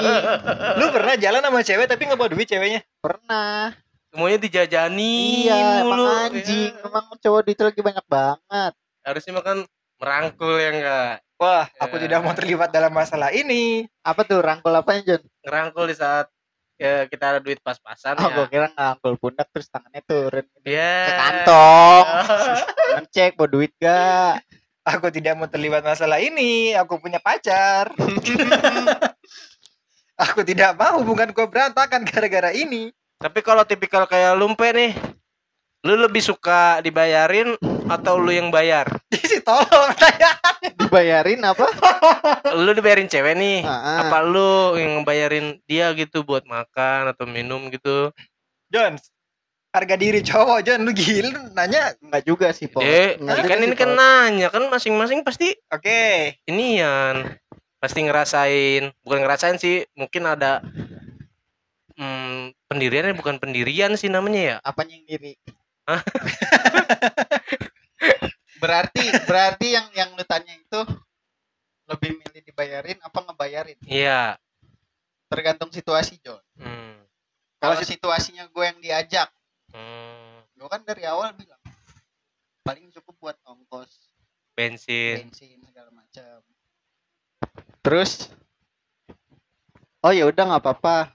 lu 0.75 0.87
pernah 0.90 1.14
jalan 1.14 1.43
sama 1.43 1.61
cewek 1.61 1.87
tapi 1.87 2.02
nggak 2.02 2.16
bawa 2.16 2.31
duit 2.33 2.47
ceweknya 2.47 2.81
Pernah. 2.99 3.76
Semuanya 4.09 4.38
dijajani 4.40 5.14
Iya, 5.45 5.61
mulu. 5.78 5.85
emang 5.85 6.00
ya. 6.00 6.12
anjing. 6.26 6.73
Emang 6.81 7.05
cowok 7.14 7.40
duit 7.45 7.59
lagi 7.61 7.81
banyak 7.81 8.07
banget. 8.07 8.73
Harusnya 9.02 9.33
makan 9.35 9.57
merangkul 9.97 10.57
ya 10.57 10.71
enggak. 10.71 11.12
wah 11.37 11.69
aku 11.76 11.95
Ya. 11.95 12.02
tidak 12.02 12.19
mau 12.21 12.33
terlibat 12.33 12.69
dalam 12.71 12.88
masalah 12.90 13.28
ini 13.28 13.85
Apa 14.00 14.25
tuh 14.25 14.40
rangkul 14.40 14.73
apanya 14.73 15.05
John? 15.07 15.23
Ngerangkul 15.40 15.85
di 15.87 15.95
saat 15.95 16.33
ya, 16.76 17.04
kita 17.04 17.25
ada 17.26 17.40
duit 17.40 17.59
pas-pasan 17.59 18.16
Oh, 18.16 18.28
ya. 18.28 18.35
gua 18.35 18.47
kira 18.47 18.66
ngerangkul 18.68 19.14
pundak 19.16 19.49
terus 19.50 19.66
tangannya 19.66 20.02
turun 20.02 20.45
Ya. 20.62 20.95
ke 21.02 21.12
kantong. 21.14 22.04
Ngecek 22.97 23.33
bawa 23.35 23.49
duit 23.49 23.73
gak? 23.76 24.40
aku 24.87 25.11
tidak 25.11 25.35
mau 25.35 25.50
terlibat 25.50 25.83
masalah 25.83 26.23
ini 26.23 26.71
aku 26.71 27.02
punya 27.02 27.18
pacar 27.18 27.90
aku 30.25 30.47
tidak 30.47 30.78
mau 30.78 31.02
hubungan 31.02 31.35
gue 31.35 31.42
berantakan 31.42 32.06
gara-gara 32.06 32.54
ini 32.54 32.95
Tapi 33.16 33.40
kalau 33.40 33.64
tipikal 33.64 34.04
kayak 34.04 34.37
lumpe 34.37 34.68
nih, 34.71 34.92
lu 35.83 35.97
lebih 35.97 36.21
suka 36.21 36.78
dibayarin 36.78 37.56
atau 37.88 38.14
lu 38.14 38.28
yang 38.28 38.52
bayar? 38.52 38.85
tolong 39.46 39.94
Dibayarin 40.74 41.40
apa? 41.46 41.66
Lu 42.58 42.74
dibayarin 42.74 43.06
cewek 43.06 43.38
nih, 43.38 43.62
Ah, 43.62 43.70
ah. 43.70 43.96
apa 44.10 44.18
lu 44.26 44.74
yang 44.74 45.00
ngebayarin 45.00 45.62
dia 45.70 45.94
gitu 45.94 46.26
buat 46.26 46.42
makan 46.44 47.14
atau 47.14 47.24
minum 47.30 47.70
gitu? 47.70 48.10
Jones 48.66 49.08
harga 49.76 49.94
diri 50.00 50.24
cowok 50.24 50.64
John 50.64 50.88
lu 50.88 50.92
gila 50.96 51.28
lu 51.36 51.40
nanya 51.52 51.92
Enggak 52.00 52.22
juga 52.24 52.48
sih, 52.56 52.64
Po. 52.64 52.80
Eh, 52.80 53.20
Enggak 53.20 53.44
kan 53.44 53.60
ini 53.60 53.76
kan 53.76 53.90
nanya 53.92 54.48
kan 54.48 54.64
masing-masing 54.72 55.20
pasti 55.20 55.52
oke 55.68 56.32
inian 56.48 57.36
pasti 57.76 58.00
ngerasain 58.08 58.88
bukan 59.04 59.20
ngerasain 59.20 59.60
sih 59.60 59.84
mungkin 59.92 60.24
ada 60.24 60.64
hmm, 62.00 62.56
pendirian 62.72 63.12
bukan 63.12 63.36
pendirian 63.36 63.92
sih 64.00 64.08
namanya 64.08 64.40
ya 64.40 64.56
Apanya 64.64 64.96
yang 64.96 65.06
diri? 65.06 65.32
Berarti 68.58 69.04
berarti 69.28 69.66
yang 69.76 69.86
yang 69.92 70.10
lu 70.16 70.25
tanya 70.25 70.52
itu 70.52 70.80
lebih 71.86 72.18
milih 72.18 72.42
dibayarin 72.42 72.98
apa 73.00 73.18
ngebayarin? 73.22 73.78
iya 73.86 74.34
Tergantung 75.26 75.70
situasi, 75.75 76.22
John. 76.22 76.38
hmm. 76.58 77.02
Kalau 77.58 77.82
situasinya 77.82 78.46
gue 78.46 78.64
yang 78.64 78.78
diajak, 78.78 79.28
Hmm. 79.75 80.40
gue 80.54 80.68
kan 80.70 80.80
dari 80.86 81.02
awal 81.04 81.34
bilang 81.34 81.58
paling 82.62 82.86
cukup 82.94 83.14
buat 83.18 83.36
ongkos 83.44 84.14
bensin 84.54 85.26
bensin 85.26 85.58
segala 85.66 85.90
macam. 85.92 86.40
Terus 87.82 88.30
Oh 90.00 90.14
ya 90.14 90.22
udah 90.30 90.54
nggak 90.54 90.62
apa-apa. 90.62 91.10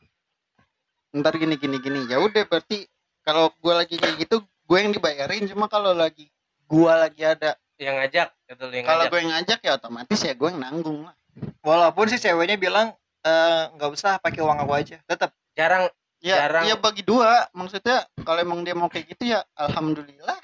Ntar 1.16 1.40
gini 1.40 1.56
gini 1.56 1.80
gini. 1.80 2.12
Ya 2.12 2.20
udah 2.20 2.44
berarti 2.44 2.84
kalau 3.24 3.48
gue 3.56 3.72
lagi 3.72 3.96
kayak 3.96 4.20
gitu 4.20 4.44
gue 4.44 4.78
yang 4.78 4.92
dibayarin 4.92 5.48
cuma 5.48 5.72
kalau 5.72 5.96
lagi 5.96 6.28
gue 6.72 6.92
lagi 6.94 7.22
ada 7.22 7.52
yang 7.76 8.00
ngajak 8.00 8.28
gitu 8.48 8.64
yang 8.72 8.86
kalau 8.86 9.04
gue 9.06 9.20
yang 9.20 9.32
ngajak 9.34 9.60
ya 9.60 9.72
otomatis 9.76 10.20
ya 10.22 10.32
gue 10.32 10.48
yang 10.48 10.62
nanggung 10.62 11.04
lah. 11.04 11.16
walaupun 11.60 12.08
si 12.08 12.16
ceweknya 12.16 12.56
bilang 12.56 12.96
"Eh, 13.22 13.64
nggak 13.76 13.90
usah 13.92 14.18
pakai 14.18 14.40
uang 14.40 14.56
aku 14.58 14.74
aja 14.74 14.98
tetap 15.04 15.36
jarang 15.54 15.92
Ya, 16.22 16.46
Jarang. 16.46 16.70
ya 16.70 16.78
bagi 16.78 17.02
dua 17.02 17.50
maksudnya 17.52 18.06
kalau 18.22 18.38
emang 18.38 18.62
dia 18.62 18.78
mau 18.78 18.86
kayak 18.86 19.10
gitu 19.10 19.34
ya 19.34 19.42
alhamdulillah. 19.58 20.38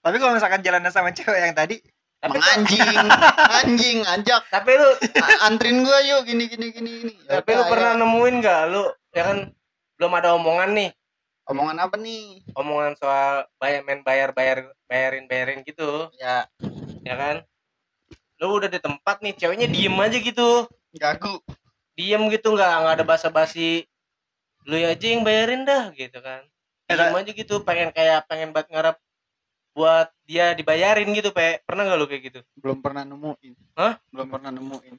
tapi 0.00 0.16
kalau 0.16 0.32
misalkan 0.32 0.64
jalan 0.64 0.80
sama 0.88 1.12
cewek 1.12 1.44
yang 1.44 1.52
tadi 1.52 1.76
tapi 2.16 2.40
Emang 2.40 2.48
anjing, 2.56 2.96
anjing 3.60 3.98
ajak 4.00 4.48
tapi 4.48 4.80
lu 4.80 4.90
antrin 5.44 5.84
gue 5.84 5.98
yuk 6.08 6.24
gini 6.24 6.48
gini 6.48 6.72
gini 6.72 6.90
gini. 7.04 7.12
Tapi 7.20 7.50
lu 7.52 7.68
pernah 7.68 7.92
ayo. 7.92 8.00
nemuin 8.00 8.34
gak 8.40 8.60
lu 8.72 8.84
ya 9.12 9.22
kan 9.28 9.38
belum 10.00 10.12
ada 10.14 10.28
omongan 10.34 10.72
nih 10.72 10.90
omongan 11.44 11.78
apa 11.78 11.96
nih? 11.96 12.40
omongan 12.52 12.94
soal 12.96 13.44
bayar 13.56 13.84
main 13.84 14.00
bayar 14.00 14.30
bayar 14.32 14.58
bayarin 14.86 15.24
bayarin 15.26 15.60
gitu 15.62 16.08
Ya 16.16 16.48
ya 17.04 17.14
kan 17.14 17.36
lu 18.40 18.58
udah 18.58 18.68
di 18.68 18.80
tempat 18.80 19.20
nih 19.20 19.32
ceweknya 19.34 19.68
diem 19.68 19.94
aja 19.94 20.18
gitu 20.18 20.66
gagu. 20.92 21.40
diem 21.94 22.22
gitu 22.28 22.52
nggak 22.52 22.72
nggak 22.82 22.94
ada 23.00 23.04
basa-basi 23.04 23.86
lu 24.64 24.74
aja 24.76 25.06
yang 25.06 25.22
bayarin 25.22 25.62
dah 25.62 25.92
gitu 25.92 26.18
kan 26.18 26.42
Eh, 26.84 26.96
diem 26.96 27.14
aja 27.14 27.30
gitu 27.30 27.60
pengen 27.62 27.88
kayak 27.90 28.28
pengen 28.28 28.52
banget 28.52 28.68
ngarep 28.72 28.96
buat 29.74 30.06
dia 30.24 30.52
dibayarin 30.52 31.10
gitu 31.12 31.30
pe 31.30 31.60
pernah 31.64 31.84
nggak 31.84 31.98
lu 31.98 32.06
kayak 32.06 32.22
gitu 32.28 32.40
Belum 32.56 32.78
pernah 32.78 33.02
nemuin. 33.02 33.54
Hah? 33.74 33.98
Belum 34.08 34.28
pernah 34.30 34.50
nemuin. 34.50 34.94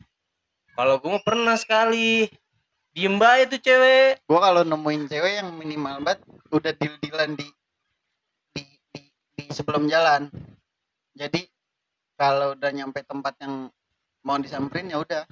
kalau 0.76 1.00
gue 1.00 1.18
pernah 1.24 1.56
sekali 1.56 2.28
diem 2.96 3.20
banget 3.20 3.60
tuh 3.60 3.62
cewek. 3.62 4.24
Gue 4.24 4.40
kalau 4.40 4.64
nemuin 4.64 5.12
cewek 5.12 5.44
yang 5.44 5.52
minimal 5.60 6.00
banget 6.00 6.24
udah 6.48 6.72
deal-dealan 6.80 7.36
di 7.36 7.48
di, 8.56 8.64
di 8.96 9.02
di 9.36 9.44
sebelum 9.52 9.92
jalan. 9.92 10.32
Jadi 11.12 11.44
kalau 12.16 12.56
udah 12.56 12.72
nyampe 12.72 13.04
tempat 13.04 13.36
yang 13.44 13.68
mau 14.24 14.40
disamperin 14.40 14.96
ya 14.96 15.04
udah. 15.04 15.28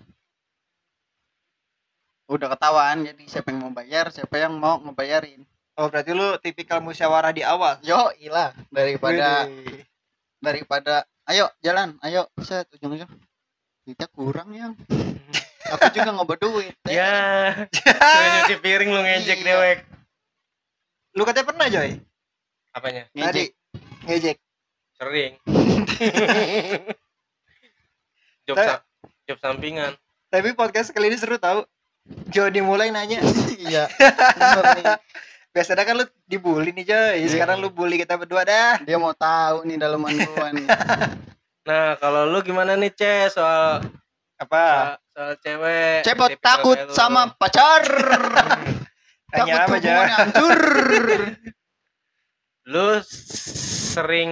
Udah 2.27 2.47
ketahuan 2.51 3.07
jadi 3.07 3.23
siapa 3.31 3.55
yang 3.55 3.59
mau 3.63 3.71
bayar 3.71 4.11
siapa 4.11 4.35
yang 4.35 4.59
mau 4.59 4.83
ngebayarin. 4.83 5.47
Oh 5.79 5.87
berarti 5.87 6.11
lu 6.11 6.35
tipikal 6.43 6.83
musyawarah 6.83 7.31
di 7.31 7.47
awal? 7.47 7.79
Yo 7.79 8.11
ilah 8.19 8.51
daripada 8.75 9.47
daripada 10.43 11.07
ayo 11.31 11.47
jalan 11.63 11.95
ayo. 12.03 12.27
Set 12.43 12.67
ujung-ujung. 12.75 13.09
Duitnya 13.87 14.07
kurang 14.11 14.51
yang 14.51 14.75
aku 15.73 15.85
juga 15.91 16.09
nggak 16.11 16.25
bawa 16.25 16.37
duit 16.37 16.75
ya. 16.85 17.11
Suruh 17.69 18.27
nyuci 18.29 18.55
piring 18.57 18.89
lu 18.89 19.01
ngejek 19.01 19.37
Iya. 19.37 19.45
dewek 19.45 19.77
lu 21.13 21.21
katanya 21.23 21.45
pernah 21.45 21.67
Joy? 21.67 21.89
Apanya? 22.71 23.03
Tadi. 23.07 23.21
Ngejek. 23.45 23.49
Ngejek. 24.03 24.37
Sering. 24.93 25.33
Job 28.43 28.55
Tapi- 28.57 28.67
sa- 28.67 28.83
job 29.23 29.37
sampingan. 29.39 29.93
Tapi 30.27 30.51
podcast 30.51 30.89
kali 30.89 31.07
ini 31.07 31.15
seru 31.15 31.37
tau. 31.37 31.63
Jo 32.27 32.49
dimulai 32.49 32.89
nanya. 32.89 33.21
Iya. 33.63 33.87
Biasanya 35.49 35.85
kan 35.85 35.95
lu 35.95 36.05
dibully 36.25 36.73
nih 36.73 36.83
Joy. 36.83 37.13
Iya. 37.21 37.29
sekarang 37.31 37.57
lu 37.57 37.69
bully 37.69 37.95
kita 37.95 38.17
berdua 38.17 38.43
dah. 38.43 38.81
Dia 38.81 38.97
mau 38.97 39.13
tahu 39.13 39.63
nih 39.63 39.77
dalaman 39.77 40.11
gua 40.27 40.49
nih. 40.51 40.67
Nah 41.63 41.95
kalau 41.95 42.27
lu 42.27 42.43
gimana 42.43 42.75
nih 42.75 42.91
ce 42.91 43.31
soal 43.31 43.79
apa? 44.41 44.63
Soal, 44.65 44.97
soal 45.13 45.33
cewek 45.41 45.99
cepot 46.05 46.29
takut 46.41 46.79
lu. 46.79 46.93
sama 46.93 47.21
pacar. 47.37 47.83
Takut 49.33 49.57
apa 49.57 49.75
hubungan 49.81 50.09
hancur. 50.13 50.59
Lu 52.69 53.01
sering 53.93 54.31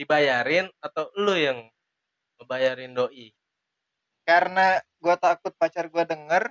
dibayarin 0.00 0.72
atau 0.80 1.12
lu 1.20 1.36
yang 1.36 1.68
ngebayarin 2.40 2.96
doi? 2.96 3.28
Karena 4.24 4.80
gua 5.04 5.20
takut 5.20 5.52
pacar 5.60 5.92
gua 5.92 6.08
denger. 6.08 6.48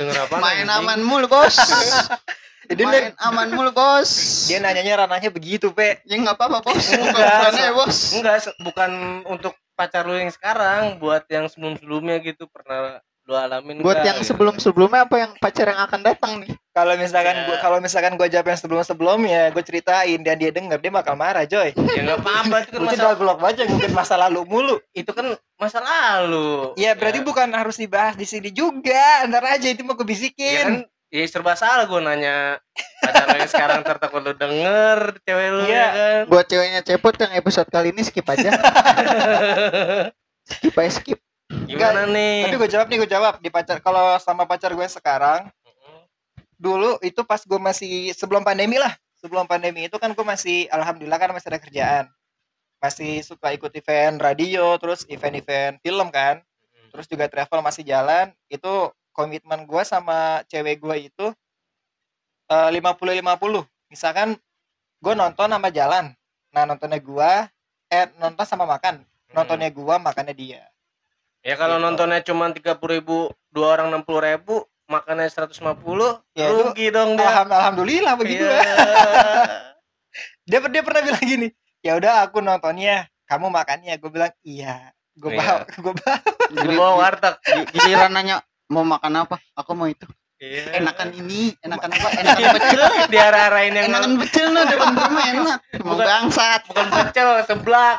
Denger 0.00 0.16
apa 0.16 0.36
main 0.40 0.64
aman 0.64 1.00
mulu 1.04 1.28
bos. 1.28 1.60
Jadi 2.72 2.82
main 2.82 3.12
dia, 3.12 3.20
aman 3.20 3.52
mulu 3.52 3.70
bos. 3.76 4.10
Dia 4.48 4.56
nanyanya 4.58 5.04
ranahnya 5.04 5.28
begitu 5.28 5.76
pe. 5.76 6.00
Ya 6.08 6.16
nggak 6.16 6.40
apa-apa 6.40 6.72
bos. 6.72 6.84
Bukan 6.88 7.20
Enggak, 7.20 7.52
ya 7.52 7.72
bos. 7.76 7.96
Enggak 8.16 8.48
bukan 8.64 8.90
untuk 9.28 9.52
pacar 9.76 10.02
lu 10.02 10.16
yang 10.16 10.32
sekarang 10.32 10.96
buat 10.96 11.28
yang 11.28 11.46
sebelum 11.46 11.76
sebelumnya 11.76 12.16
gitu 12.18 12.48
pernah 12.48 12.98
lu 13.22 13.34
alamin 13.34 13.82
Buat 13.82 14.00
nggak 14.00 14.06
yang 14.06 14.18
gitu? 14.22 14.28
sebelum-sebelumnya 14.32 15.02
apa 15.02 15.16
yang 15.18 15.32
pacar 15.36 15.66
yang 15.66 15.82
akan 15.82 16.00
datang 16.00 16.32
nih? 16.40 16.54
Kalau 16.70 16.94
misalkan 16.94 17.34
Ya. 17.34 17.42
gua 17.44 17.56
kalau 17.58 17.78
misalkan 17.82 18.14
gua 18.14 18.28
jawab 18.30 18.46
yang 18.46 18.56
sebelum-sebelumnya, 18.56 19.50
gua 19.50 19.60
ceritain 19.60 20.20
dan 20.22 20.38
dia 20.38 20.54
denger, 20.54 20.78
dia 20.78 20.92
bakal 20.94 21.18
marah, 21.18 21.42
Joy. 21.42 21.74
ya 21.98 22.00
nggak 22.06 22.22
apa-apa 22.22 22.56
itu 22.62 22.70
kan 22.70 22.80
Mungkin 22.80 22.96
masa 22.96 23.04
udah 23.04 23.18
blok 23.18 23.38
aja 23.42 23.62
mungkin 23.66 23.90
masa 23.92 24.14
lalu 24.16 24.40
mulu. 24.46 24.76
itu 24.92 25.10
kan 25.10 25.26
masa 25.58 25.78
lalu 25.82 26.70
Ya 26.78 26.94
berarti 26.94 27.18
bukan 27.20 27.50
harus 27.50 27.76
dibahas 27.76 28.14
di 28.14 28.24
sini 28.24 28.54
juga. 28.54 29.26
Ntar 29.26 29.58
aja 29.58 29.68
itu 29.68 29.82
mau 29.82 29.92
gue 29.92 30.06
ya 30.38 30.62
kan 30.62 30.86
bisikin. 31.08 31.22
ya 31.22 31.30
serba 31.30 31.52
salah 31.54 31.84
gue 31.84 32.00
nanya 32.00 32.58
pacar 32.98 33.26
yang 33.32 33.46
sekarang 33.46 33.76
ntar 33.80 33.96
takut 33.96 34.20
lu 34.20 34.32
denger 34.32 35.16
cewek 35.22 35.48
lu 35.50 35.62
Iya. 35.64 35.70
ya 35.70 35.88
kan 35.90 36.22
Buat 36.26 36.46
ceweknya 36.46 36.80
cepot 36.82 37.14
yang 37.16 37.32
episode 37.34 37.68
kali 37.70 37.94
ini 37.94 38.02
skip 38.02 38.26
aja. 38.26 38.50
skip 40.50 40.74
aja 40.74 40.90
skip. 40.90 41.18
gimana 41.66 42.10
nih 42.10 42.50
Tapi 42.50 42.56
gue 42.58 42.70
jawab 42.70 42.86
nih, 42.90 42.98
gue 42.98 43.10
jawab 43.10 43.34
di 43.38 43.48
pacar. 43.48 43.78
Kalau 43.78 44.18
sama 44.18 44.44
pacar 44.50 44.74
gue 44.74 44.86
sekarang, 44.90 45.46
dulu 46.58 46.98
itu 47.02 47.22
pas 47.22 47.38
gue 47.38 47.58
masih 47.58 48.10
sebelum 48.12 48.42
pandemi 48.42 48.76
lah. 48.76 48.90
Sebelum 49.22 49.46
pandemi 49.46 49.86
itu 49.86 49.96
kan 49.96 50.10
gue 50.10 50.26
masih, 50.26 50.66
alhamdulillah 50.74 51.18
kan 51.18 51.30
masih 51.30 51.48
ada 51.54 51.62
kerjaan. 51.62 52.04
Masih 52.82 53.22
suka 53.22 53.54
ikut 53.54 53.70
event 53.72 54.18
radio, 54.18 54.74
terus 54.76 55.06
event-event 55.06 55.78
film 55.80 56.10
kan. 56.10 56.42
Terus 56.90 57.06
juga 57.06 57.30
travel 57.30 57.62
masih 57.62 57.86
jalan. 57.86 58.34
Itu 58.50 58.90
komitmen 59.16 59.64
gue 59.64 59.82
sama 59.82 60.18
cewek 60.44 60.76
gue 60.78 61.08
itu 61.08 61.26
eh, 62.46 62.68
lima 62.70 62.92
puluh 62.92 63.12
lima 63.12 63.34
puluh. 63.34 63.64
Misalkan 63.88 64.36
gue 64.98 65.14
nonton 65.14 65.48
sama 65.48 65.68
jalan. 65.68 66.12
Nah 66.52 66.62
nontonnya 66.64 66.98
gue, 66.98 67.30
eh 67.88 68.06
nonton 68.14 68.44
sama 68.44 68.64
makan. 68.64 69.00
Nontonnya 69.28 69.68
gue, 69.68 69.94
makannya 69.98 70.32
dia. 70.32 70.62
ya 71.40 71.54
kalau 71.54 71.76
gitu. 71.76 71.84
nontonnya 71.84 72.20
cuma 72.20 72.50
tiga 72.50 72.74
puluh 72.74 72.98
ribu 72.98 73.16
dua 73.48 73.72
orang 73.72 73.88
enam 73.88 74.02
puluh 74.02 74.18
ribu 74.20 74.66
makannya 74.86 75.26
150 75.26 75.62
Ya, 76.32 76.46
itu 76.46 76.58
rugi 76.60 76.90
dong 76.90 77.14
dia 77.14 77.22
Alham- 77.24 77.50
Alhamdulillah 77.52 78.14
begitu 78.14 78.42
Iya. 78.42 78.62
dia 80.48 80.58
dia 80.60 80.82
pernah 80.82 81.02
bilang 81.02 81.22
gini 81.22 81.48
ya 81.80 81.94
udah 81.94 82.22
aku 82.22 82.38
nontonnya 82.40 83.06
kamu 83.24 83.46
makannya 83.48 83.94
gue 83.94 84.10
bilang 84.10 84.34
iya 84.42 84.90
gue 85.14 85.30
Iya. 85.30 85.38
bawa 85.38 85.58
gue 85.68 85.92
bawa 85.92 86.16
Gua 86.48 86.72
bawa 86.72 86.92
warteg 86.98 87.34
Gi- 87.40 87.68
Giliran 87.72 88.10
nanya 88.10 88.42
mau 88.72 88.84
makan 88.86 89.26
apa? 89.26 89.36
Aku 89.58 89.72
mau 89.74 89.86
itu. 89.90 90.06
Iya. 90.36 90.84
Enakan 90.84 91.16
ini, 91.16 91.56
enakan 91.64 91.90
apa? 91.96 92.08
Enakan 92.20 92.44
pecel. 92.60 92.82
diarah-arahin 93.08 93.72
yang 93.72 93.86
Enakan 93.88 94.14
pecel 94.20 94.46
no 94.52 94.60
depan 94.68 94.92
rumah 94.92 95.24
enak. 95.32 95.58
Mau 95.80 95.96
bangsat. 95.96 96.60
bukan 96.68 96.86
pecel 96.92 97.28
seblak 97.48 97.98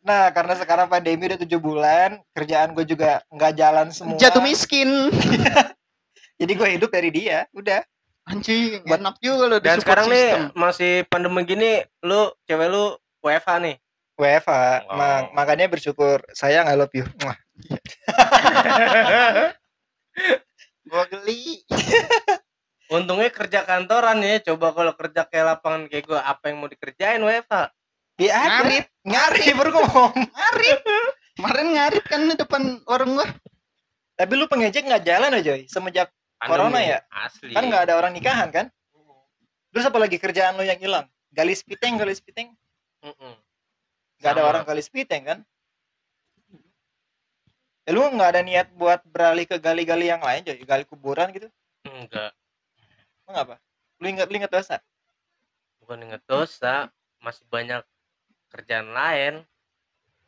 nah 0.00 0.32
karena 0.32 0.54
sekarang 0.56 0.86
pandemi 0.88 1.28
udah 1.28 1.40
tujuh 1.44 1.60
bulan 1.60 2.16
kerjaan 2.32 2.72
gue 2.72 2.88
juga 2.88 3.20
nggak 3.28 3.52
jalan 3.52 3.92
semua 3.92 4.16
Jatuh 4.16 4.40
miskin. 4.40 5.12
jadi 6.40 6.52
gue 6.56 6.68
hidup 6.80 6.88
dari 6.88 7.12
dia 7.12 7.44
udah 7.52 7.84
Anjing, 8.24 8.88
enak 8.88 9.20
juga 9.20 9.44
lo 9.52 9.56
di 9.60 9.68
dan 9.68 9.84
sekarang 9.84 10.08
system. 10.08 10.16
nih 10.16 10.56
masih 10.56 10.92
pandemi 11.12 11.44
gini 11.44 11.84
lu 12.00 12.32
cewek 12.48 12.72
lu 12.72 12.96
WFH 13.20 13.60
nih 13.60 13.76
WFH 14.14 14.50
Oh. 14.84 14.94
ma- 14.94 15.26
makanya 15.32 15.66
bersyukur 15.66 16.22
sayang 16.30 16.66
I 16.66 16.74
love 16.74 16.92
you 16.92 17.02
Mwah. 17.18 17.34
Gua 20.84 21.04
geli. 21.08 21.64
untungnya 22.86 23.26
kerja 23.28 23.64
kantoran 23.64 24.20
ya 24.20 24.38
coba 24.44 24.70
kalau 24.70 24.92
kerja 24.94 25.24
kayak 25.24 25.46
lapangan 25.50 25.88
kayak 25.88 26.04
gua 26.04 26.20
apa 26.22 26.46
yang 26.46 26.60
mau 26.60 26.68
dikerjain 26.68 27.18
WFH 27.18 27.72
ya 28.20 28.30
ada 28.30 28.60
Ngarit. 28.60 28.86
ngari 29.02 29.46
baru 29.52 29.70
ngomong 29.72 30.12
Ngarit. 30.20 30.80
Kemarin 31.34 31.68
ngarit 31.74 32.04
kan 32.04 32.20
di 32.22 32.36
depan 32.36 32.62
warung 32.84 33.16
gua. 33.16 33.26
tapi 34.14 34.32
lu 34.32 34.46
pengejek 34.46 34.84
nggak 34.84 35.02
jalan 35.02 35.32
aja 35.32 35.42
Joy. 35.50 35.66
semenjak 35.66 36.12
Corona 36.38 36.70
Pandemi. 36.70 36.92
ya? 36.92 36.98
asli 37.10 37.50
kan 37.50 37.64
nggak 37.64 37.82
ada 37.88 37.94
orang 37.96 38.12
nikahan 38.12 38.48
kan 38.48 38.66
terus 39.72 39.82
apa 39.82 39.98
lagi 39.98 40.16
kerjaan 40.16 40.54
lo 40.54 40.62
yang 40.62 40.78
hilang 40.78 41.02
galis 41.28 41.66
piteng 41.66 41.98
galis 41.98 42.22
piteng. 42.22 42.54
Nggak 44.24 44.40
ada 44.40 44.44
orang 44.48 44.64
galis 44.64 44.88
piteng 44.88 45.28
kan? 45.28 45.38
Ya, 47.84 47.92
lu 47.92 48.08
nggak 48.08 48.30
ada 48.32 48.40
niat 48.40 48.72
buat 48.72 49.04
beralih 49.04 49.44
ke 49.44 49.60
gali-gali 49.60 50.08
yang 50.08 50.24
lain 50.24 50.40
jadi 50.40 50.64
gali 50.64 50.88
kuburan 50.88 51.28
gitu? 51.36 51.52
Enggak 51.84 52.32
emang 53.24 53.36
apa 53.40 53.54
lu 54.00 54.06
ingat 54.12 54.26
lu 54.28 54.36
ingat 54.36 54.52
dosa? 54.52 54.76
Bukan 55.80 56.00
inget 56.04 56.22
dosa 56.28 56.92
masih 57.24 57.44
banyak 57.48 57.80
kerjaan 58.52 58.92
lain. 58.92 59.34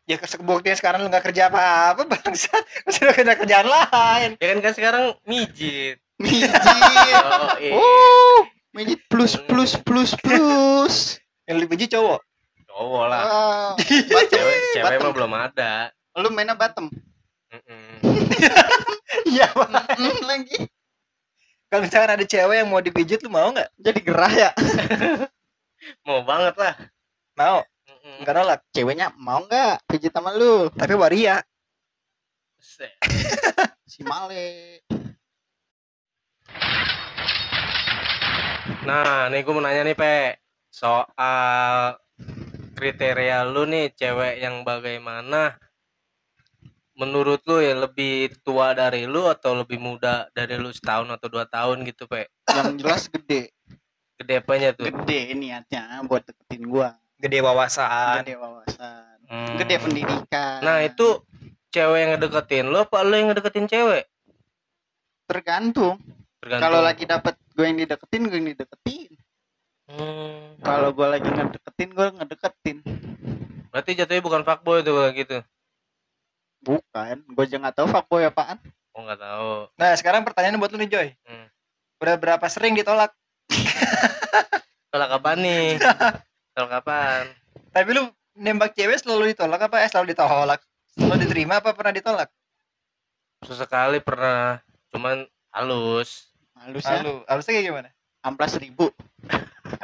Ya 0.07 0.17
kesebuktinya 0.17 0.77
sekarang 0.79 1.05
lu 1.05 1.09
nggak 1.13 1.33
kerja 1.33 1.53
apa-apa 1.53 2.09
bangsat. 2.13 2.63
Masih 2.89 3.01
lu 3.05 3.13
kerja 3.13 3.35
kerjaan 3.37 3.69
lain. 3.69 4.31
Ya 4.41 4.47
kan 4.55 4.59
kan 4.65 4.73
sekarang 4.73 5.05
mijit. 5.29 6.01
Mijit. 6.17 6.49
oh, 6.53 7.53
iya. 7.61 7.73
Oh, 7.77 8.39
mijit 8.73 9.01
plus 9.13 9.37
plus 9.45 9.77
plus 9.81 10.17
plus. 10.21 11.21
yang 11.49 11.63
lebih 11.63 11.79
biji 11.79 11.95
cowok 11.95 12.26
cowok 12.77 13.05
lah 13.09 13.23
Ah, 13.25 13.73
cewek 13.81 14.29
cewek 14.77 15.01
mah 15.01 15.13
belum 15.13 15.33
ada 15.33 15.89
lu 16.13 16.29
mainnya 16.29 16.53
Batem. 16.53 16.89
Mm-mm. 17.49 18.01
iya. 19.29 19.49
Mm, 19.53 20.17
lagi. 20.25 20.65
kalau 21.69 21.85
misalkan 21.85 22.17
ada 22.17 22.25
cewek 22.25 22.57
yang 22.57 22.69
mau 22.69 22.81
dipijit 22.81 23.21
lu 23.21 23.29
mau 23.29 23.49
nggak 23.49 23.69
Jadi 23.77 24.01
gerah 24.01 24.33
ya. 24.33 24.51
mau 26.05 26.21
banget 26.21 26.57
lah 26.57 26.73
mau 27.33 27.65
Mm-mm. 27.85 28.25
nggak 28.25 28.35
nolak 28.35 28.61
Ceweknya 28.73 29.13
mau 29.15 29.41
nggak 29.41 29.81
pijit 29.89 30.13
sama 30.13 30.33
lu? 30.33 30.69
tapi 30.69 30.93
waria. 30.93 31.41
Si 33.87 34.03
Male. 34.03 34.83
Nah, 38.83 39.27
nih 39.27 39.41
gue 39.41 39.53
mau 39.53 39.63
nanya 39.63 39.83
nih, 39.83 39.95
Pe. 39.95 40.37
Soal 40.69 41.97
kriteria 42.77 43.49
lu 43.49 43.65
nih 43.65 43.97
cewek 43.97 44.45
yang 44.45 44.61
bagaimana? 44.63 45.57
Menurut 46.97 47.41
lu 47.49 47.61
ya 47.61 47.77
lebih 47.77 48.37
tua 48.45 48.77
dari 48.77 49.09
lu 49.09 49.29
atau 49.29 49.57
lebih 49.57 49.81
muda 49.81 50.29
dari 50.37 50.61
lu 50.61 50.69
setahun 50.73 51.09
atau 51.09 51.29
dua 51.29 51.49
tahun 51.49 51.85
gitu, 51.89 52.05
Pe? 52.05 52.29
Yang 52.49 52.85
jelas 52.85 53.03
gede. 53.09 53.53
Gede 54.17 54.35
apanya 54.41 54.77
tuh? 54.77 54.89
Gede 54.89 55.33
niatnya 55.37 56.05
buat 56.05 56.25
deketin 56.25 56.69
gua. 56.69 56.97
gede 57.17 57.41
wawasan 57.41 58.25
Gede 58.25 58.37
wawasan. 58.37 59.17
Hmm. 59.29 59.57
Gede 59.57 59.77
pendidikan. 59.81 60.61
Nah, 60.61 60.85
itu 60.85 61.25
cewek 61.73 61.99
yang 62.01 62.11
ngedeketin 62.17 62.69
lu 62.69 62.77
apa 62.81 63.01
lu 63.05 63.17
yang 63.17 63.33
ngedeketin 63.33 63.69
cewek? 63.69 64.05
tergantung. 65.27 65.99
Tergantung. 66.39 66.63
Kalau 66.63 66.81
lagi 66.81 67.05
dapet 67.05 67.35
gue 67.53 67.67
yang 67.67 67.79
dideketin, 67.83 68.23
gue 68.31 68.39
yang 68.39 68.49
dideketin. 68.55 69.06
Hmm. 69.87 70.59
Kalau 70.61 70.91
gue 70.91 71.07
lagi 71.07 71.29
ngedeketin, 71.31 71.91
gue 71.95 72.07
ngedeketin. 72.19 72.79
Berarti 73.71 73.91
jatuhnya 73.95 74.23
bukan 74.25 74.43
fuckboy 74.43 74.83
tuh 74.83 74.95
kalau 74.99 75.11
gitu. 75.15 75.39
Bukan, 76.61 77.17
gue 77.23 77.45
aja 77.47 77.57
nggak 77.63 77.77
tahu 77.79 77.87
fuckboy 77.87 78.27
apaan. 78.27 78.59
Oh, 78.97 79.05
nggak 79.05 79.21
tahu. 79.21 79.69
nah 79.77 79.93
sekarang 79.93 80.25
pertanyaan 80.25 80.57
buat 80.57 80.73
lu 80.73 80.81
nih 80.81 80.89
Joy 80.89 81.09
Hmm. 81.29 81.53
udah 82.01 82.17
berapa 82.17 82.47
sering 82.49 82.73
ditolak 82.73 83.13
Tolak 84.89 85.09
kapan 85.13 85.37
nih? 85.45 85.67
Tolak 86.57 86.81
kapan? 86.81 87.29
Tapi 87.77 87.89
lu 87.93 88.09
nembak 88.33 88.73
cewek 88.73 88.97
selalu 88.97 89.37
ditolak 89.37 89.69
apa 89.69 89.85
eh 89.85 89.89
selalu 89.93 90.17
ditolak? 90.17 90.65
Selalu 90.97 91.29
diterima 91.29 91.61
apa 91.61 91.77
pernah 91.77 91.93
ditolak? 91.93 92.33
Sesekali 93.45 94.01
pernah, 94.01 94.65
cuman 94.89 95.29
halus. 95.53 96.33
Halus 96.57 96.81
ya, 96.89 97.05
Lalu, 97.05 97.21
harusnya 97.29 97.53
kayak 97.53 97.67
gimana? 97.69 97.89
amplas 98.25 98.57
ribu. 98.57 98.89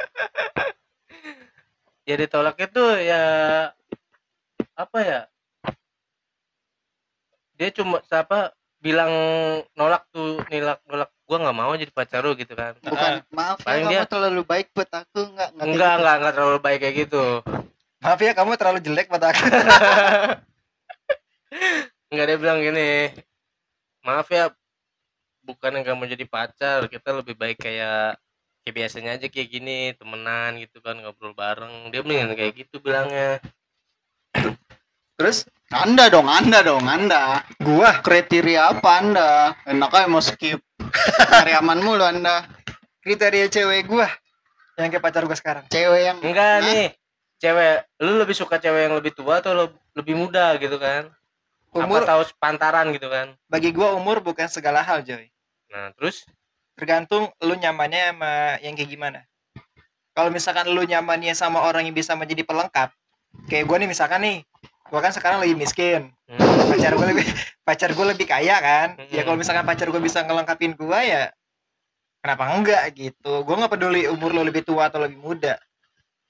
ya 2.03 2.15
ditolaknya 2.15 2.67
tuh 2.67 2.89
ya 2.97 3.23
apa 4.73 4.97
ya 4.99 5.21
dia 7.53 7.69
cuma 7.71 8.01
siapa 8.03 8.51
bilang 8.77 9.09
nolak 9.73 10.03
tuh 10.11 10.43
nolak 10.43 10.79
nolak 10.83 11.09
gua 11.23 11.37
nggak 11.39 11.55
mau 11.55 11.71
jadi 11.71 11.89
pacar 11.89 12.19
lu 12.19 12.33
gitu 12.33 12.51
kan 12.51 12.75
Bukan, 12.77 13.23
maaf 13.31 13.57
ya, 13.57 13.63
Paling 13.63 13.83
kamu 13.85 13.91
dia- 13.95 14.05
terlalu 14.05 14.41
baik 14.43 14.67
buat 14.73 14.89
aku, 14.91 15.19
nggak 15.23 15.49
nggak 15.55 15.65
enggak 15.65 15.87
gitu. 15.87 15.95
enggak 15.95 16.15
enggak 16.19 16.33
terlalu 16.35 16.57
baik 16.59 16.79
kayak 16.81 16.95
gitu 17.07 17.23
Maaf 18.03 18.19
ya 18.19 18.31
kamu 18.35 18.51
terlalu 18.59 18.79
jelek 18.81 19.07
pada 19.07 19.31
aku. 19.31 19.45
enggak 22.11 22.25
dia 22.27 22.37
bilang 22.37 22.59
gini 22.59 23.13
maaf 24.03 24.27
ya 24.27 24.51
bukan 25.41 25.73
yang 25.73 25.85
kamu 25.85 26.09
jadi 26.09 26.25
pacar 26.25 26.85
kita 26.85 27.09
lebih 27.13 27.33
baik 27.33 27.57
kayak 27.57 28.17
kayak 28.63 28.75
biasanya 28.75 29.09
aja 29.19 29.27
kayak 29.27 29.49
gini 29.51 29.91
temenan 29.93 30.55
gitu 30.57 30.79
kan 30.79 30.95
ngobrol 30.97 31.35
bareng 31.35 31.91
dia 31.91 31.99
mendingan 32.01 32.33
kayak 32.33 32.53
gitu 32.63 32.79
bilangnya 32.79 33.43
Terus 35.13 35.45
Anda 35.69 36.09
dong, 36.09 36.25
Anda 36.25 36.65
dong, 36.65 36.89
Anda. 36.89 37.45
gua 37.61 38.01
Kriteria 38.01 38.73
apa 38.73 38.97
Anda? 38.97 39.53
Enak 39.61 39.93
aja 39.93 40.09
mau 40.09 40.17
skip. 40.19 40.57
Cari 41.29 41.53
aman 41.53 41.79
mulu 41.79 42.01
Anda. 42.01 42.49
kriteria 43.03 43.51
cewek 43.51 43.85
gua 43.85 44.07
yang 44.73 44.89
kayak 44.89 45.03
pacar 45.03 45.27
gua 45.27 45.37
sekarang. 45.37 45.67
Cewek 45.69 46.01
yang 46.07 46.17
enggak 46.23 46.63
Nah. 46.63 46.65
nih 46.65 46.87
cewek 47.37 47.75
lu 47.99 48.15
lebih 48.15 48.31
suka 48.31 48.55
cewek 48.57 48.87
yang 48.89 48.95
lebih 48.95 49.11
tua 49.11 49.43
atau 49.43 49.51
lu 49.53 49.65
lebih 49.93 50.15
muda 50.15 50.55
gitu 50.57 50.79
kan 50.79 51.11
Umur 51.75 52.07
apa 52.07 52.15
tahu 52.15 52.21
sepantaran 52.31 52.89
gitu 52.95 53.11
kan 53.11 53.35
bagi 53.51 53.69
gua 53.69 53.91
umur 53.93 54.23
bukan 54.23 54.47
segala 54.47 54.79
hal, 54.79 55.03
Joy. 55.03 55.27
nah 55.67 55.91
terus 55.99 56.23
Tergantung 56.73 57.29
lu 57.45 57.53
nyamannya 57.53 58.13
sama 58.13 58.33
yang 58.65 58.73
kayak 58.73 58.89
gimana. 58.89 59.19
Kalau 60.13 60.29
misalkan 60.29 60.69
lu 60.69 60.81
nyamannya 60.85 61.33
sama 61.33 61.65
orang 61.65 61.89
yang 61.89 61.95
bisa 61.97 62.13
menjadi 62.13 62.45
pelengkap, 62.45 62.93
kayak 63.49 63.65
gua 63.65 63.77
nih 63.81 63.89
misalkan 63.89 64.21
nih, 64.21 64.37
gua 64.89 65.01
kan 65.01 65.13
sekarang 65.13 65.41
lagi 65.41 65.53
miskin. 65.57 66.13
hmm, 66.29 66.69
Pacar 66.69 66.93
gua 66.97 67.07
lebih 67.09 67.25
pacar 67.65 67.89
gua 67.93 68.05
lebih 68.13 68.25
kaya 68.29 68.57
kan. 68.61 68.97
Ya 69.09 69.21
Mm-mm. 69.21 69.25
kalau 69.25 69.37
misalkan 69.37 69.65
pacar 69.65 69.89
gua 69.89 70.01
bisa 70.01 70.21
ngelengkapin 70.25 70.73
gua 70.77 71.01
ya 71.01 71.23
kenapa 72.21 72.43
enggak 72.53 72.83
gitu. 72.93 73.41
Gua 73.45 73.55
nggak 73.57 73.73
peduli 73.73 74.05
umur 74.09 74.33
lu 74.33 74.41
lebih 74.45 74.65
tua 74.65 74.89
atau 74.89 75.01
lebih 75.01 75.17
muda. 75.17 75.57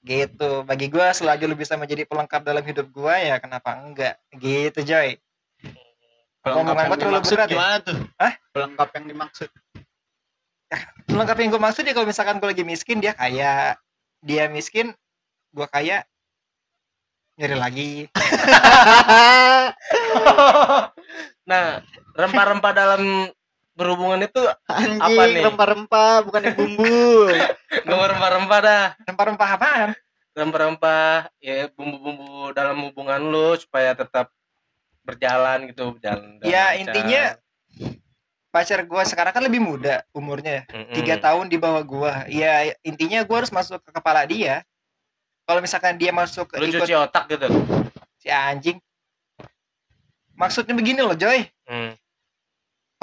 Gitu. 0.04 0.64
Bagi 0.68 0.92
gua 0.92 1.12
selagi 1.16 1.48
lu 1.48 1.56
bisa 1.56 1.76
menjadi 1.80 2.04
pelengkap 2.04 2.44
dalam 2.44 2.64
hidup 2.64 2.88
gua 2.92 3.16
ya 3.16 3.36
kenapa 3.40 3.80
enggak? 3.80 4.20
Gitu, 4.36 4.80
Joy. 4.84 5.16
Pelengkap 6.44 6.76
Omongan 6.76 6.76
yang 6.76 6.88
gua 6.92 6.98
terlalu 7.00 7.16
dimaksud 7.20 7.36
berat 7.36 7.48
ya? 7.48 7.52
gimana 7.56 7.76
tuh? 7.80 7.96
Hah? 8.20 8.32
Pelengkap 8.52 8.88
yang 8.96 9.04
dimaksud. 9.08 9.50
Pelengkap 11.04 11.36
yang 11.38 11.50
gue 11.50 11.62
maksud 11.62 11.84
ya 11.84 11.92
kalau 11.92 12.04
misalkan 12.04 12.38
gue 12.38 12.48
lagi 12.48 12.62
miskin 12.62 12.98
dia 12.98 13.12
kaya, 13.12 13.76
dia 14.20 14.48
miskin, 14.48 14.90
gua 15.50 15.66
kaya, 15.66 16.02
nyari 17.34 17.54
lagi. 17.54 17.92
nah 21.44 21.84
rempah-rempah 22.14 22.72
dalam 22.72 23.28
berhubungan 23.74 24.22
itu 24.22 24.40
Anjing, 24.66 25.02
Apa 25.02 25.22
nih? 25.28 25.42
rempah-rempah 25.44 26.12
bukannya 26.24 26.52
bumbu. 26.54 27.28
nggak 27.84 28.08
rempah-rempah 28.14 28.58
dah 28.60 28.84
Rempah-rempah 29.04 29.48
apaan? 29.50 29.90
rempah-rempah 30.34 31.30
ya 31.38 31.70
bumbu-bumbu 31.70 32.50
dalam 32.50 32.82
hubungan 32.82 33.22
lu 33.22 33.54
supaya 33.54 33.94
tetap 33.94 34.34
berjalan 35.06 35.70
gitu 35.70 35.94
berjalan 35.94 36.42
Ya, 36.42 36.74
lancar. 36.74 36.80
intinya 36.82 37.22
pacar 38.54 38.86
gua 38.86 39.02
sekarang 39.02 39.34
kan 39.34 39.42
lebih 39.42 39.58
muda 39.58 40.06
umurnya, 40.14 40.62
Mm-mm. 40.70 40.94
tiga 40.94 41.18
tahun 41.18 41.50
di 41.50 41.58
bawah 41.58 41.82
gua. 41.82 42.12
Ya 42.30 42.70
intinya 42.86 43.26
gua 43.26 43.42
harus 43.42 43.50
masuk 43.50 43.82
ke 43.82 43.90
kepala 43.90 44.22
dia. 44.30 44.62
Kalau 45.42 45.58
misalkan 45.58 45.98
dia 45.98 46.14
masuk 46.14 46.54
ke 46.54 46.62
lu 46.62 46.70
ikut 46.70 46.86
cuci 46.86 46.94
otak 46.94 47.26
gitu 47.26 47.50
si 48.22 48.30
anjing. 48.30 48.78
Maksudnya 50.38 50.78
begini 50.78 51.02
loh, 51.02 51.18
Joy. 51.18 51.42
Hmm. 51.66 51.98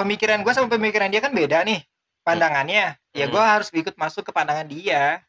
Pemikiran 0.00 0.40
gua 0.40 0.56
sama 0.56 0.72
pemikiran 0.72 1.12
dia 1.12 1.20
kan 1.20 1.36
beda 1.36 1.60
nih 1.68 1.84
pandangannya. 2.24 2.96
Ya 3.12 3.28
Hmm. 3.28 3.32
gua 3.36 3.44
harus 3.44 3.68
ikut 3.76 3.92
masuk 4.00 4.24
ke 4.24 4.32
pandangan 4.32 4.64
dia. 4.64 5.20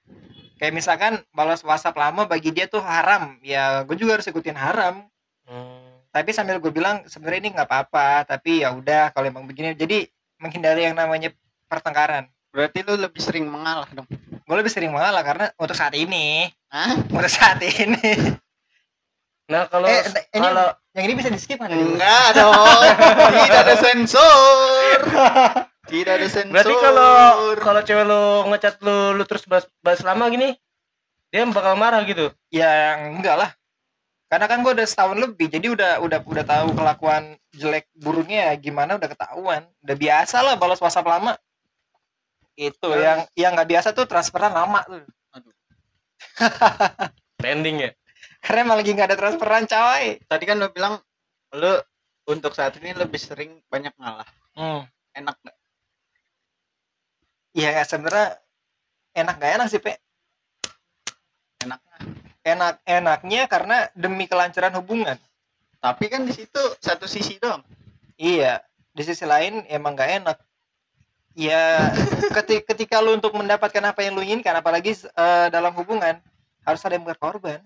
Kayak 0.63 0.79
misalkan 0.79 1.13
balas 1.35 1.59
WhatsApp 1.59 1.99
lama 1.99 2.23
bagi 2.23 2.55
dia 2.55 2.71
tuh 2.71 2.79
haram. 2.79 3.35
Ya 3.43 3.83
gue 3.83 3.99
juga 3.99 4.15
harus 4.15 4.27
ikutin 4.31 4.55
haram. 4.55 5.03
Hmm. 5.43 5.82
Tapi 6.13 6.29
sambil 6.29 6.55
gue 6.57 6.69
bilang 6.69 7.01
sebenarnya 7.03 7.39
ini 7.41 7.49
nggak 7.51 7.65
apa-apa 7.65 8.07
tapi 8.27 8.61
ya 8.61 8.69
udah 8.69 9.09
kalau 9.09 9.25
emang 9.25 9.43
begini 9.43 9.73
jadi 9.73 10.05
menghindari 10.37 10.85
yang 10.85 10.93
namanya 10.93 11.33
pertengkaran 11.65 12.29
Berarti 12.47 12.85
lu 12.85 12.93
lebih 12.95 13.17
sering 13.17 13.49
mengalah 13.49 13.89
dong. 13.89 14.05
gue 14.39 14.55
lebih 14.55 14.69
sering 14.69 14.93
mengalah 14.93 15.19
karena 15.19 15.49
untuk 15.55 15.73
saat 15.73 15.91
ini 15.91 16.45
Hah? 16.69 16.93
untuk 17.01 17.25
saat 17.27 17.57
ini 17.59 18.37
nah 19.43 19.65
kalau 19.65 19.85
Eh, 19.85 19.99
ent- 19.99 20.29
ini- 20.31 20.45
kalau 20.45 20.65
yang 20.93 21.03
ini 21.03 21.13
bisa 21.15 21.27
di 21.27 21.35
skip 21.35 21.57
nggak 21.57 21.73
Enggak 21.73 22.27
dong. 22.31 22.53
Tidak 23.35 23.59
ada 23.59 23.75
sensor. 23.75 24.99
Tidak 25.83 26.13
ada 26.13 26.27
sensor. 26.27 26.53
berarti 26.53 26.73
kalau 26.77 27.13
kalau 27.57 27.81
cewek 27.81 28.05
lu 28.05 28.21
ngechat 28.47 28.75
lu 28.79 28.97
lu 29.11 29.23
terus 29.25 29.43
bahas, 29.43 29.65
bahas 29.79 29.99
lama 29.99 30.29
gini 30.29 30.53
dia 31.27 31.43
bakal 31.47 31.73
marah 31.73 32.01
gitu 32.03 32.29
ya 32.47 32.69
enggak 33.03 33.35
lah 33.35 33.49
karena 34.33 34.49
kan 34.49 34.65
gue 34.65 34.73
udah 34.73 34.87
setahun 34.89 35.13
lebih 35.21 35.45
jadi 35.45 35.77
udah 35.77 35.91
udah 36.01 36.25
udah 36.25 36.41
tahu 36.41 36.73
kelakuan 36.73 37.37
jelek 37.53 37.85
buruknya 37.93 38.49
gimana 38.57 38.97
udah 38.97 39.05
ketahuan. 39.05 39.69
Udah 39.85 39.93
biasa 39.93 40.41
lah 40.41 40.57
balas 40.57 40.81
WhatsApp 40.81 41.05
lama. 41.05 41.37
Itu 42.57 42.89
yang 42.97 43.29
yang 43.37 43.53
nggak 43.53 43.69
biasa 43.69 43.93
tuh 43.93 44.09
transferan 44.09 44.49
lama 44.49 44.81
tuh. 44.89 45.05
Pending 47.45 47.85
ya? 47.85 47.91
Karena 48.41 48.65
emang 48.65 48.81
lagi 48.81 48.89
nggak 48.97 49.13
ada 49.13 49.17
transferan 49.21 49.69
coy. 49.69 50.17
Tadi 50.25 50.43
kan 50.49 50.57
lu 50.57 50.73
bilang 50.73 50.97
lu 51.53 51.77
untuk 52.25 52.57
saat 52.57 52.73
ini 52.81 52.97
lebih 52.97 53.21
sering 53.21 53.61
banyak 53.69 53.93
ngalah. 54.01 54.25
hmm. 54.57 54.81
Enak 55.13 55.37
nggak? 55.45 55.57
Iya 57.53 57.85
sebenarnya 57.85 58.41
enak 59.13 59.37
gak 59.37 59.53
enak 59.61 59.67
sih 59.69 59.77
pe 59.77 59.93
Enaknya. 62.43 62.51
enak 62.51 62.75
enaknya 62.83 63.41
karena 63.47 63.77
demi 63.95 64.27
kelancaran 64.27 64.75
hubungan. 64.75 65.15
Tapi 65.79 66.05
kan 66.11 66.27
di 66.27 66.31
situ 66.35 66.61
satu 66.79 67.07
sisi 67.07 67.39
dong. 67.39 67.63
iya 68.19 68.61
di 68.93 69.01
sisi 69.01 69.25
lain 69.25 69.63
emang 69.71 69.95
gak 69.95 70.11
enak. 70.21 70.37
Ya 71.33 71.89
ketika, 72.37 72.75
ketika 72.75 72.95
lu 73.01 73.17
untuk 73.17 73.33
mendapatkan 73.33 73.81
apa 73.81 74.05
yang 74.05 74.13
lu 74.13 74.21
inginkan 74.21 74.53
apalagi 74.59 74.93
eh, 74.93 75.47
dalam 75.49 75.73
hubungan 75.73 76.21
harus 76.63 76.81
ada 76.85 76.95
yang 76.95 77.03
berkorban 77.07 77.59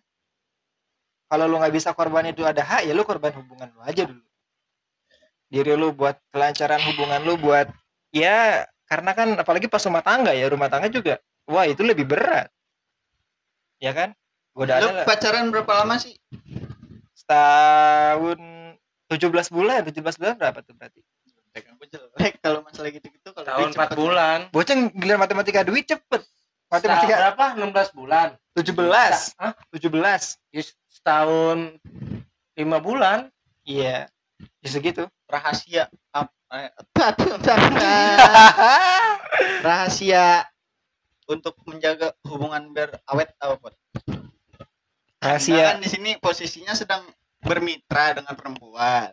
kalau 1.28 1.46
lu 1.46 1.60
nggak 1.60 1.76
bisa 1.76 1.92
korban 1.92 2.24
itu 2.32 2.42
ada 2.48 2.64
hak 2.64 2.88
ya 2.88 2.96
lu 2.96 3.04
korban 3.04 3.36
hubungan 3.36 3.68
lu 3.76 3.84
aja 3.84 4.08
dulu. 4.08 4.24
Diri 5.48 5.74
lu 5.76 5.92
buat 5.92 6.16
kelancaran 6.32 6.80
hubungan 6.92 7.20
lu 7.24 7.36
buat 7.36 7.68
ya 8.16 8.64
karena 8.88 9.12
kan 9.12 9.36
apalagi 9.36 9.68
pas 9.68 9.84
rumah 9.84 10.04
tangga 10.04 10.32
ya 10.32 10.48
rumah 10.48 10.72
tangga 10.72 10.88
juga 10.88 11.20
wah 11.44 11.68
itu 11.68 11.84
lebih 11.84 12.08
berat. 12.08 12.48
Ya 13.84 13.92
kan 13.92 14.16
godaannya 14.58 14.92
lah. 14.92 15.06
pacaran 15.06 15.54
berapa 15.54 15.72
lama 15.86 15.96
sih? 16.02 16.18
setahun 17.14 18.40
17 19.12 19.54
bulan 19.54 19.80
17 19.86 20.20
bulan 20.20 20.36
berapa 20.40 20.60
tuh 20.66 20.74
berarti? 20.74 21.02
Jelek 21.88 22.44
kalau 22.44 22.60
masalah 22.62 22.92
gitu-gitu 22.92 23.32
kalau 23.32 23.48
tahun 23.48 23.72
duit 23.72 23.74
4 23.74 23.80
cepet. 23.80 23.98
bulan. 23.98 24.40
Bocah 24.52 24.76
giliran 24.94 25.20
matematika 25.24 25.64
duit 25.64 25.88
cepet. 25.88 26.22
Setahun 26.22 26.70
matematika 26.70 27.16
berapa 27.16 27.46
16 27.56 27.98
bulan. 27.98 28.28
17 28.54 29.40
Hah? 29.40 29.54
17 29.72 30.36
Ya, 30.52 30.62
setahun 30.92 31.58
lima 32.60 32.78
bulan. 32.84 33.32
Iya. 33.64 34.12
Ya 34.62 34.70
segitu. 34.70 35.08
Rahasia. 35.32 35.88
Eh, 36.48 36.72
rahasia 39.68 40.48
untuk 41.28 41.60
menjaga 41.68 42.16
hubungan 42.24 42.72
biar 42.72 43.04
awet 43.12 43.36
apa 43.44 43.68
Anda 45.18 45.38
rahasia 45.38 45.66
kan 45.74 45.82
di 45.82 45.90
sini 45.90 46.12
posisinya 46.22 46.74
sedang 46.78 47.04
bermitra 47.42 48.18
dengan 48.18 48.34
perempuan. 48.38 49.10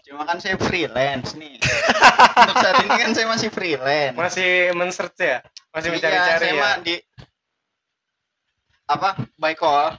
Cuma 0.00 0.26
kan 0.26 0.40
saya 0.40 0.56
freelance 0.56 1.36
nih. 1.36 1.60
Untuk 2.40 2.56
saat 2.56 2.82
ini 2.82 2.96
kan 2.98 3.12
saya 3.12 3.26
masih 3.28 3.48
freelance. 3.52 4.16
masih 4.16 4.72
men-search 4.74 5.18
ya 5.20 5.38
masih 5.70 5.88
Iya, 5.90 5.96
mencari-cari 5.96 6.46
saya 6.46 6.54
ya 6.54 6.62
mah 6.62 6.74
di 6.82 6.94
apa 8.90 9.10
by 9.38 9.54
call 9.54 9.94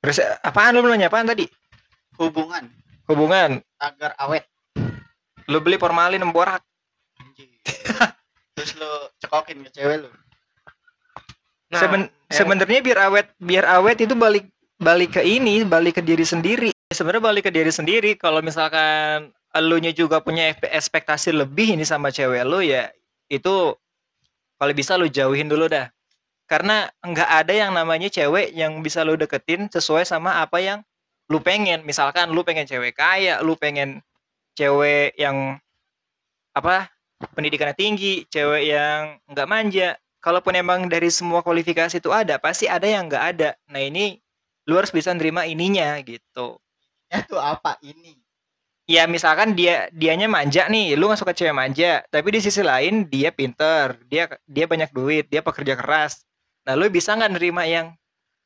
terus 0.00 0.16
apaan 0.40 0.80
lu 0.80 0.88
nanya 0.88 1.12
apaan 1.12 1.28
tadi 1.28 1.44
hubungan 2.16 2.72
hubungan 3.04 3.60
agar 3.76 4.16
awet. 4.16 4.48
lu 5.52 5.60
beli 5.60 5.76
formalin 5.76 6.24
borak 6.32 6.64
Anjing. 7.20 7.52
Terus 8.56 8.72
lo 8.80 9.12
cekokin 9.20 9.64
ke 9.68 9.70
cewek 9.76 10.08
lo. 10.08 10.10
Nah 11.72 11.80
Seben- 11.80 12.12
sebenarnya 12.28 12.80
biar 12.84 12.98
awet 13.08 13.26
biar 13.40 13.64
awet 13.64 14.04
itu 14.04 14.12
balik 14.12 14.44
balik 14.76 15.16
ke 15.16 15.22
ini 15.24 15.64
balik 15.64 15.98
ke 15.98 16.02
diri 16.04 16.26
sendiri. 16.26 16.70
Sebenarnya 16.92 17.24
balik 17.24 17.48
ke 17.48 17.52
diri 17.54 17.72
sendiri. 17.72 18.20
Kalau 18.20 18.44
misalkan 18.44 19.32
elunya 19.56 19.92
juga 19.96 20.20
punya 20.20 20.52
ekspektasi 20.52 21.32
lebih 21.32 21.76
ini 21.76 21.84
sama 21.84 22.12
cewek 22.12 22.44
lu 22.44 22.64
ya 22.64 22.88
itu 23.28 23.76
kalau 24.60 24.72
bisa 24.76 25.00
lu 25.00 25.08
jauhin 25.08 25.48
dulu 25.48 25.66
dah. 25.72 25.88
Karena 26.44 26.84
nggak 27.00 27.30
ada 27.32 27.52
yang 27.56 27.72
namanya 27.72 28.12
cewek 28.12 28.52
yang 28.52 28.84
bisa 28.84 29.00
lu 29.00 29.16
deketin 29.16 29.72
sesuai 29.72 30.04
sama 30.04 30.44
apa 30.44 30.60
yang 30.60 30.78
lu 31.32 31.40
pengen. 31.40 31.80
Misalkan 31.88 32.28
lu 32.28 32.44
pengen 32.44 32.68
cewek 32.68 32.92
kaya 32.92 33.40
lu 33.40 33.56
pengen 33.56 34.04
cewek 34.52 35.16
yang 35.16 35.56
apa 36.52 36.92
pendidikannya 37.32 37.72
tinggi 37.72 38.28
cewek 38.28 38.68
yang 38.68 39.16
nggak 39.30 39.48
manja 39.48 39.96
kalaupun 40.22 40.54
emang 40.54 40.86
dari 40.86 41.10
semua 41.10 41.42
kualifikasi 41.42 41.98
itu 41.98 42.10
ada 42.14 42.38
pasti 42.38 42.70
ada 42.70 42.86
yang 42.86 43.10
nggak 43.10 43.24
ada. 43.36 43.50
Nah 43.68 43.82
ini 43.82 44.22
lu 44.70 44.78
harus 44.78 44.94
bisa 44.94 45.10
nerima 45.12 45.44
ininya 45.44 45.98
gitu. 46.06 46.62
Ya 47.12 47.20
tuh 47.26 47.42
apa? 47.42 47.76
Ini? 47.82 48.22
ya 48.90 49.06
misalkan 49.06 49.54
dia 49.54 49.86
dianya 49.94 50.26
manja 50.26 50.66
nih 50.66 50.98
lu 50.98 51.06
nggak 51.06 51.20
suka 51.22 51.32
cewek 51.32 51.54
manja 51.54 52.02
tapi 52.10 52.34
di 52.34 52.42
sisi 52.42 52.66
lain 52.66 53.06
dia 53.06 53.30
pinter 53.30 53.94
dia 54.10 54.26
dia 54.44 54.66
banyak 54.66 54.90
duit 54.90 55.30
dia 55.30 55.40
pekerja 55.40 55.78
keras. 55.78 56.26
Nah 56.66 56.74
lu 56.74 56.86
bisa 56.90 57.14
nggak 57.14 57.32
nerima 57.32 57.66
yang 57.66 57.94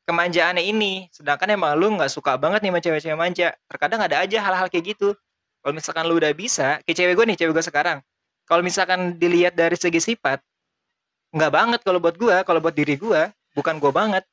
kemanjaannya 0.07 0.63
ini? 0.63 1.11
Sedangkan 1.11 1.51
emang 1.51 1.75
lu 1.75 1.93
nggak 1.99 2.09
suka 2.09 2.39
banget 2.39 2.63
nih 2.63 2.71
sama 2.71 2.79
cewek-cewek 2.81 3.19
manja. 3.19 3.47
Terkadang 3.67 4.01
ada 4.07 4.23
aja 4.23 4.37
hal-hal 4.41 4.67
kayak 4.71 4.95
gitu. 4.97 5.13
Kalau 5.61 5.73
misalkan 5.75 6.05
lu 6.07 6.15
udah 6.15 6.31
bisa 6.31 6.79
kayak 6.87 6.95
cewek 6.95 7.13
gue 7.19 7.25
nih 7.33 7.37
cewek 7.43 7.53
gue 7.59 7.65
sekarang. 7.65 7.99
Kalau 8.47 8.63
misalkan 8.63 9.19
dilihat 9.19 9.59
dari 9.59 9.75
segi 9.75 9.99
sifat 9.99 10.39
nggak 11.33 11.51
banget 11.51 11.79
kalau 11.83 11.99
buat 11.99 12.15
gue 12.15 12.35
kalau 12.43 12.59
buat 12.59 12.75
diri 12.75 12.95
gue 12.95 13.21
bukan 13.53 13.77
gue 13.77 13.91
banget 13.91 14.23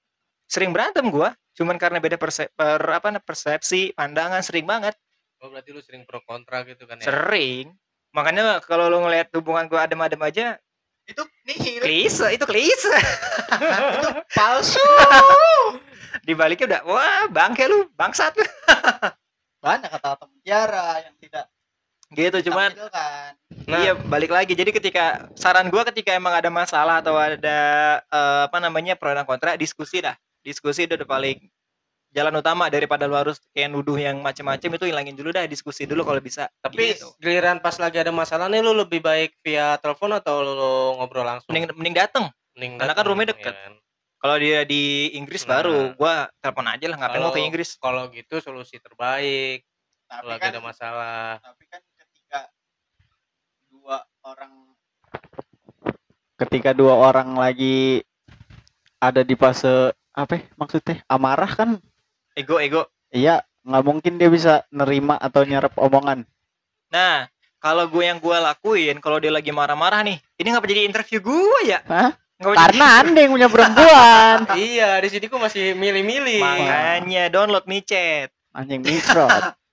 sering 0.46 0.70
berantem 0.70 1.08
gue 1.10 1.28
cuman 1.54 1.78
karena 1.78 1.98
beda 2.02 2.18
perse 2.18 2.50
per 2.54 2.82
apa 2.82 3.14
persepsi 3.22 3.94
pandangan 3.94 4.42
sering 4.42 4.66
banget 4.66 4.94
Oh 5.44 5.52
berarti 5.52 5.76
lu 5.76 5.84
sering 5.84 6.08
pro 6.08 6.24
kontra 6.24 6.64
gitu 6.64 6.88
kan 6.88 6.96
ya? 6.98 7.04
sering 7.04 7.76
makanya 8.16 8.62
kalau 8.64 8.88
lu 8.88 9.02
ngelihat 9.04 9.28
hubungan 9.36 9.68
gua 9.68 9.84
adem-adem 9.84 10.22
aja 10.24 10.56
Itu 11.04 11.20
nihil. 11.44 11.84
klise 11.84 12.32
itu 12.32 12.48
klise 12.48 12.96
Palsu. 14.38 14.80
dibaliknya 16.26 16.64
udah 16.64 16.82
wah 16.88 17.22
bangke 17.28 17.68
lu 17.68 17.90
bangsat 17.92 18.32
Banyak 19.64 19.88
kata-kata 19.88 20.24
mutiara 20.28 21.00
yang 21.04 21.16
tidak 21.20 21.44
gitu 22.14 22.38
cuman 22.44 22.70
ditampilkan. 22.70 23.30
Nah. 23.66 23.78
iya 23.78 23.92
balik 23.94 24.30
lagi 24.30 24.52
jadi 24.52 24.70
ketika 24.70 25.04
saran 25.34 25.68
gua 25.68 25.82
ketika 25.84 26.10
emang 26.10 26.32
ada 26.32 26.48
masalah 26.48 26.98
atau 26.98 27.14
ada 27.14 27.58
eh, 28.00 28.40
apa 28.46 28.58
namanya 28.58 28.94
pro 28.94 29.10
dan 29.10 29.22
kontra 29.22 29.54
diskusi 29.54 29.98
dah 29.98 30.14
diskusi 30.40 30.84
itu 30.84 30.94
udah 30.94 31.04
paling 31.04 31.38
jalan 32.10 32.30
utama 32.36 32.68
daripada 32.68 33.04
lu 33.04 33.14
harus 33.14 33.42
kayak 33.50 33.68
nuduh 33.68 33.96
yang 33.96 34.20
macem-macem 34.20 34.70
itu 34.70 34.86
hilangin 34.86 35.12
dulu 35.12 35.30
dah 35.30 35.44
diskusi 35.44 35.82
dulu 35.82 36.04
kalau 36.04 36.20
bisa 36.20 36.46
Tapi 36.60 36.94
Gitu. 36.94 37.10
giliran 37.18 37.58
pas 37.58 37.74
lagi 37.74 37.98
ada 37.98 38.10
masalah 38.10 38.46
nih 38.46 38.62
lu 38.62 38.70
lebih 38.72 39.02
baik 39.02 39.34
via 39.40 39.74
telepon 39.76 40.14
atau 40.14 40.38
lu 40.38 40.54
ngobrol 40.94 41.26
langsung? 41.26 41.50
mending 41.50 41.74
mending 41.74 41.96
dateng 41.96 42.30
Mending 42.54 42.78
karena 42.78 42.92
kan 42.92 43.02
dateng, 43.02 43.10
rumahnya 43.10 43.26
ya 43.26 43.32
deket. 43.34 43.54
kan? 43.56 43.72
kalau 44.22 44.36
dia 44.38 44.58
di 44.62 44.82
Inggris 45.12 45.42
Nah. 45.42 45.50
baru 45.52 45.78
gua 45.96 46.14
telepon 46.38 46.66
aja 46.66 46.86
lah 46.86 46.96
ngapain 46.96 47.18
mau 47.18 47.28
ke 47.28 47.40
Inggris 47.40 47.70
Kalau 47.76 48.06
gitu 48.08 48.34
solusi 48.38 48.78
terbaik 48.78 49.66
Tapi 50.06 50.20
kalau 50.20 50.30
lagi 50.30 50.40
kan, 50.40 50.52
ada 50.54 50.60
masalah. 50.62 51.28
tapi 51.42 51.64
kan 51.66 51.80
orang 54.24 54.52
ketika 56.40 56.72
dua 56.72 56.96
orang 56.96 57.36
lagi 57.36 58.00
ada 58.98 59.20
di 59.20 59.36
fase 59.36 59.92
apa 60.16 60.40
ya, 60.40 60.42
maksudnya? 60.56 61.04
Amarah 61.04 61.52
kan? 61.52 61.70
Ego 62.32 62.56
ego. 62.56 62.88
Iya 63.12 63.44
nggak 63.64 63.84
mungkin 63.84 64.16
dia 64.16 64.28
bisa 64.32 64.64
nerima 64.72 65.20
atau 65.20 65.44
nyerap 65.44 65.76
omongan. 65.76 66.24
Nah 66.88 67.28
kalau 67.60 67.88
gue 67.88 68.04
yang 68.04 68.20
gue 68.20 68.36
lakuin 68.36 68.96
kalau 69.00 69.20
dia 69.20 69.32
lagi 69.32 69.52
marah-marah 69.52 70.04
nih 70.04 70.20
ini 70.40 70.48
ngapa 70.52 70.68
jadi 70.68 70.88
interview 70.88 71.20
gue 71.20 71.60
ya? 71.68 71.80
Hah? 71.84 72.12
Karena 72.34 73.00
anda 73.00 73.18
yang 73.24 73.32
punya 73.32 73.48
perempuan. 73.48 74.36
Iya, 74.58 74.98
di 75.00 75.08
sini 75.08 75.30
gua 75.30 75.46
masih 75.46 75.72
milih-milih. 75.78 76.42
makanya 76.42 77.30
download 77.30 77.64
micet. 77.70 78.34
Anjing 78.50 78.82
mikro 78.82 79.30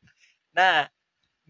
Nah, 0.57 0.85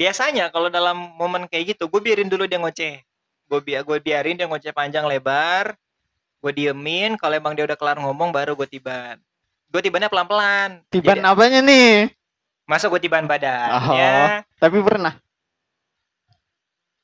biasanya 0.01 0.49
kalau 0.49 0.73
dalam 0.73 1.13
momen 1.13 1.45
kayak 1.45 1.77
gitu, 1.77 1.85
gue 1.85 2.01
biarin 2.01 2.25
dulu 2.25 2.49
dia 2.49 2.57
ngoceh. 2.57 3.05
Gue 3.45 3.59
biar 3.61 3.85
gue 3.85 4.01
biarin 4.01 4.33
dia 4.33 4.49
ngoceh 4.49 4.73
panjang 4.73 5.05
lebar. 5.05 5.77
Gue 6.41 6.49
diemin. 6.49 7.21
Kalau 7.21 7.37
emang 7.37 7.53
dia 7.53 7.69
udah 7.69 7.77
kelar 7.77 8.01
ngomong, 8.01 8.33
baru 8.33 8.57
gue 8.57 8.65
tiban. 8.65 9.21
Gue 9.69 9.79
tibannya 9.79 10.09
pelan-pelan. 10.09 10.81
tiban 10.89 11.21
Jadi, 11.21 11.29
apanya 11.29 11.61
nih 11.61 12.11
Masa 12.67 12.87
gue 12.87 12.99
tiban 12.99 13.23
badannya? 13.27 14.43
tapi 14.55 14.79
pernah 14.79 15.13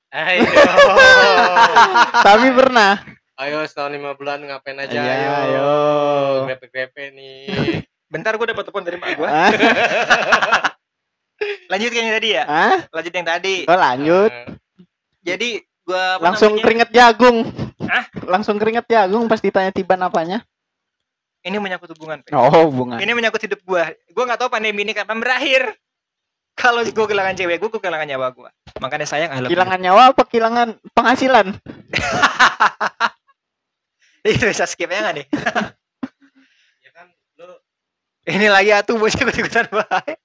Ayo. 0.08 0.40
tapi 2.28 2.48
pernah 2.56 3.04
ayo 3.38 3.68
setahun 3.68 3.92
lima 3.94 4.16
bulan 4.16 4.40
ngapain 4.42 4.80
aja 4.80 4.96
Iya, 4.98 5.12
ayo. 5.14 5.32
ayo. 5.36 5.72
Grepe-grepe 6.48 7.12
nih. 7.14 7.84
Bentar 8.08 8.34
gue 8.34 8.48
dapat 8.48 8.64
telepon 8.64 8.84
dari 8.88 8.98
mak 8.98 9.14
gue. 9.14 9.28
Lanjut 11.70 11.92
yang 11.94 12.10
tadi 12.10 12.30
ya. 12.34 12.44
Hah? 12.46 12.78
Lanjut 12.90 13.14
yang 13.14 13.28
tadi. 13.28 13.56
Oh, 13.70 13.78
lanjut 13.78 14.32
Nah, 14.34 14.58
Jadi 15.22 15.50
gue 15.62 16.04
langsung 16.20 16.52
keringet 16.60 16.90
jagung 16.92 17.48
Hah? 17.84 18.04
langsung 18.28 18.60
keringet 18.60 18.84
jagung 18.92 19.24
pas 19.32 19.40
ditanya 19.40 19.72
tiban 19.72 20.04
apanya 20.04 20.44
Ini 21.44 21.56
menyangkut 21.64 21.96
hubungan. 21.96 22.20
Pe. 22.26 22.36
oh 22.36 22.68
bunga 22.68 23.00
Ini 23.00 23.12
menyangkut 23.16 23.40
hidup 23.40 23.62
gue. 23.64 23.84
Gue 24.12 24.24
nggak 24.28 24.40
tahu 24.42 24.50
pandemi 24.52 24.84
ini 24.84 24.92
kapan 24.92 25.24
berakhir. 25.24 25.80
Kalau 26.58 26.82
gue 26.82 26.92
kehilangan 26.92 27.38
cewek 27.38 27.62
gue, 27.62 27.70
gue 27.70 27.80
kehilangan 27.80 28.10
nyawa 28.10 28.34
gue. 28.34 28.50
Makanya 28.82 29.06
sayang, 29.06 29.30
I 29.30 29.46
you. 29.46 29.54
kehilangan 29.54 29.80
nyawa 29.80 30.12
apa 30.12 30.26
kehilangan 30.26 30.82
penghasilan 30.92 31.54
Itu 34.28 34.44
bisa 34.44 34.68
skip 34.68 34.92
ya 34.92 35.08
nggak 35.08 35.16
nih? 35.24 35.26
ya 36.86 36.92
kan 36.92 37.08
lu 37.40 37.48
Ini 38.28 38.48
lagi 38.52 38.76
atuh 38.76 39.00
bos 39.00 39.16
ikut-ikutan 39.16 39.72
baik. 39.72 40.20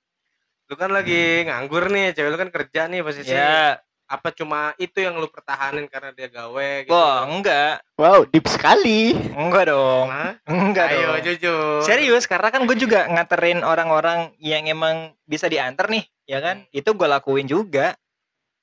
Lu 0.72 0.80
kan 0.80 0.88
lagi 0.88 1.44
nganggur 1.44 1.92
nih, 1.92 2.16
cewek 2.16 2.32
lu 2.32 2.38
kan 2.40 2.48
kerja 2.48 2.88
nih 2.88 3.04
posisi. 3.04 3.28
Ya, 3.28 3.76
Apa 4.08 4.32
cuma 4.32 4.72
itu 4.76 5.04
yang 5.04 5.20
lu 5.20 5.28
pertahanin 5.28 5.84
karena 5.84 6.12
dia 6.12 6.28
gawe 6.28 6.84
gitu? 6.84 6.92
wah 6.92 7.28
enggak, 7.28 7.80
wow 7.96 8.24
deep 8.24 8.44
sekali 8.44 9.12
enggak 9.36 9.68
dong, 9.68 10.08
Hah? 10.08 10.32
enggak 10.44 10.86
Ayo 10.92 11.12
dong. 11.12 11.20
jujur. 11.28 11.80
Serius, 11.84 12.24
karena 12.24 12.48
kan 12.48 12.64
gue 12.64 12.76
juga 12.76 13.04
nganterin 13.04 13.60
orang-orang 13.60 14.32
yang 14.40 14.64
emang 14.64 15.12
bisa 15.24 15.44
diantar 15.44 15.92
nih, 15.92 16.08
ya 16.24 16.40
kan? 16.40 16.64
Hmm. 16.64 16.72
Itu 16.72 16.92
gue 16.92 17.04
lakuin 17.04 17.44
juga. 17.44 17.92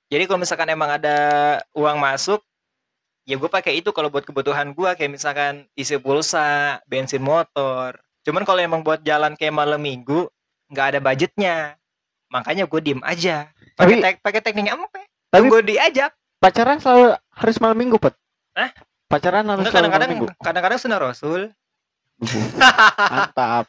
Jadi 0.10 0.26
kalau 0.26 0.42
misalkan 0.42 0.70
emang 0.70 0.90
ada 0.98 1.18
uang 1.74 1.98
masuk, 1.98 2.42
ya 3.26 3.38
gue 3.38 3.50
pakai 3.50 3.78
itu 3.78 3.90
kalau 3.90 4.10
buat 4.10 4.26
kebutuhan 4.26 4.74
gue, 4.74 4.90
kayak 4.98 5.14
misalkan 5.14 5.70
isi 5.74 5.98
pulsa, 5.98 6.82
bensin 6.86 7.22
motor. 7.22 7.98
Cuman 8.22 8.46
kalau 8.46 8.62
emang 8.62 8.82
buat 8.82 9.02
jalan 9.02 9.34
kayak 9.34 9.54
malam 9.54 9.82
minggu, 9.82 10.30
nggak 10.70 10.86
ada 10.94 11.00
budgetnya, 11.02 11.79
makanya 12.30 12.66
gue 12.66 12.80
diem 12.80 13.02
aja. 13.02 13.50
Pakai 13.74 13.98
Tapi- 13.98 14.02
tek 14.02 14.16
pakai 14.22 14.42
teknik 14.42 14.70
empe. 14.70 15.02
Tapi- 15.30 15.46
Tunggu 15.46 15.62
diajak. 15.62 16.12
pacaran 16.40 16.80
selalu 16.80 17.20
harus 17.36 17.58
malam 17.60 17.76
minggu 17.76 18.00
pot 18.00 18.16
Hah? 18.56 18.72
pacaran 19.12 19.44
harus 19.44 19.60
Enggak 19.60 19.76
selalu 19.76 19.84
malam 19.84 19.92
kadang-kadang 19.92 20.10
minggu 20.16 20.28
kadang-kadang 20.40 20.80
sunnah 20.80 21.00
rasul. 21.04 21.42
mantap 23.12 23.66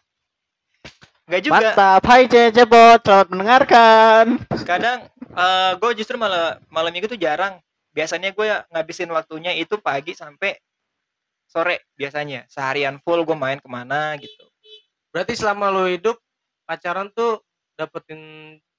Enggak 1.26 1.42
juga. 1.42 1.54
mantap 1.58 2.02
hai 2.06 2.24
cece 2.26 2.64
bot 2.66 3.00
selamat 3.02 3.26
mendengarkan 3.30 4.24
Kadang 4.62 4.98
eh 5.18 5.72
gue 5.78 5.90
justru 5.98 6.14
malah 6.14 6.62
malam 6.70 6.90
minggu 6.90 7.10
tuh 7.10 7.18
jarang. 7.18 7.58
Biasanya 7.90 8.30
gue 8.30 8.46
ngabisin 8.70 9.10
waktunya 9.10 9.50
itu 9.58 9.74
pagi 9.78 10.14
sampai 10.14 10.54
sore 11.46 11.90
biasanya. 11.98 12.46
Seharian 12.46 13.02
full 13.02 13.26
gue 13.26 13.34
main 13.34 13.58
ke 13.58 13.66
mana 13.66 14.14
gitu. 14.14 14.46
Berarti 15.10 15.34
selama 15.34 15.74
lu 15.74 15.90
hidup 15.90 16.14
pacaran 16.62 17.10
tuh 17.10 17.42
dapetin 17.80 18.20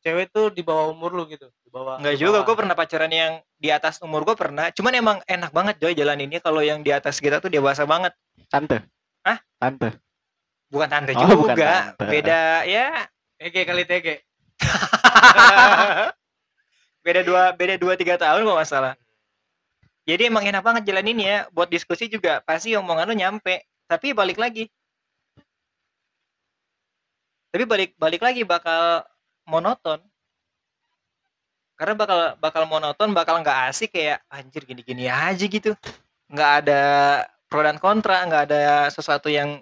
cewek 0.02 0.30
tuh 0.30 0.54
di 0.54 0.62
bawah 0.62 0.94
umur 0.94 1.14
lu 1.14 1.24
gitu, 1.30 1.50
di 1.62 1.70
bawah. 1.74 1.98
Enggak 1.98 2.16
di 2.18 2.22
juga, 2.22 2.46
gue 2.46 2.56
pernah 2.58 2.76
pacaran 2.78 3.10
yang 3.10 3.34
di 3.58 3.70
atas 3.70 3.98
umur 4.02 4.22
gue 4.26 4.38
pernah. 4.38 4.70
Cuman 4.74 4.94
emang 4.94 5.18
enak 5.26 5.50
banget 5.54 5.76
Joy 5.82 5.94
jalan 5.98 6.22
ini 6.22 6.38
kalau 6.42 6.62
yang 6.62 6.82
di 6.86 6.94
atas 6.94 7.18
kita 7.18 7.42
tuh 7.42 7.50
dewasa 7.50 7.86
banget. 7.86 8.14
tante 8.52 8.84
Hah? 9.24 9.38
tante 9.58 9.96
Bukan 10.72 10.88
tante 10.88 11.12
Oh, 11.16 11.46
bukan 11.46 11.56
juga. 11.56 11.96
tante. 11.96 12.06
Beda 12.10 12.64
ya 12.66 13.06
TG 13.42 13.56
kali 13.66 13.84
TG. 13.84 14.08
beda 17.06 17.22
dua 17.26 17.44
beda 17.58 17.76
dua 17.82 17.94
tiga 17.98 18.16
tahun 18.18 18.46
kok 18.46 18.56
nggak 18.56 18.70
salah. 18.70 18.94
Jadi 20.06 20.28
emang 20.34 20.44
enak 20.46 20.64
banget 20.66 20.84
jalan 20.90 21.06
ini 21.06 21.24
ya. 21.30 21.46
Buat 21.54 21.70
diskusi 21.70 22.10
juga 22.10 22.42
pasti 22.42 22.74
omongan 22.74 23.10
lu 23.10 23.16
nyampe. 23.16 23.66
Tapi 23.86 24.16
balik 24.16 24.42
lagi. 24.42 24.68
Tapi 27.52 27.64
balik 27.68 27.92
balik 28.00 28.24
lagi 28.24 28.48
bakal 28.48 29.04
monoton. 29.44 30.00
Karena 31.76 31.94
bakal 32.00 32.20
bakal 32.40 32.64
monoton, 32.64 33.12
bakal 33.12 33.44
nggak 33.44 33.74
asik 33.74 33.92
kayak 33.92 34.24
anjir 34.32 34.64
gini-gini 34.64 35.12
aja 35.12 35.44
gitu. 35.44 35.76
Nggak 36.32 36.52
ada 36.64 36.84
pro 37.52 37.60
dan 37.60 37.76
kontra, 37.76 38.24
nggak 38.24 38.44
ada 38.48 38.88
sesuatu 38.88 39.28
yang 39.28 39.60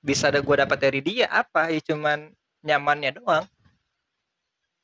bisa 0.00 0.32
ada 0.32 0.40
gua 0.40 0.64
dapat 0.64 0.78
dari 0.80 1.04
dia 1.04 1.28
apa 1.28 1.68
ya 1.68 1.84
cuman 1.84 2.32
nyamannya 2.64 3.20
doang. 3.20 3.44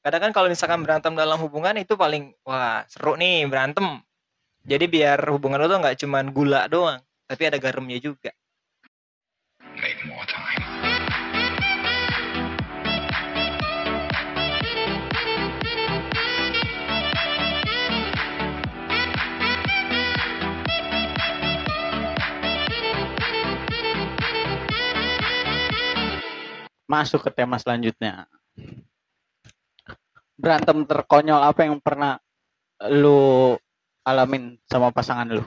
Kadang 0.04 0.28
kan 0.28 0.32
kalau 0.36 0.52
misalkan 0.52 0.84
berantem 0.84 1.16
dalam 1.16 1.40
hubungan 1.40 1.80
itu 1.80 1.96
paling 1.96 2.36
wah 2.44 2.84
seru 2.92 3.16
nih 3.16 3.48
berantem. 3.48 4.04
Jadi 4.68 4.84
biar 4.84 5.16
hubungan 5.32 5.56
lo 5.56 5.68
tuh 5.68 5.80
nggak 5.80 5.96
cuman 6.04 6.28
gula 6.28 6.68
doang, 6.68 7.00
tapi 7.24 7.48
ada 7.48 7.56
garamnya 7.56 7.96
juga. 8.04 8.32
Make 9.80 10.04
more 10.04 10.28
time. 10.28 10.63
Masuk 26.94 27.26
ke 27.26 27.30
tema 27.34 27.58
selanjutnya 27.58 28.30
berantem 30.38 30.86
terkonyol 30.86 31.42
apa 31.42 31.66
yang 31.66 31.82
pernah 31.82 32.22
lu 32.94 33.54
alamin 34.06 34.54
sama 34.70 34.94
pasangan 34.94 35.26
lu 35.26 35.42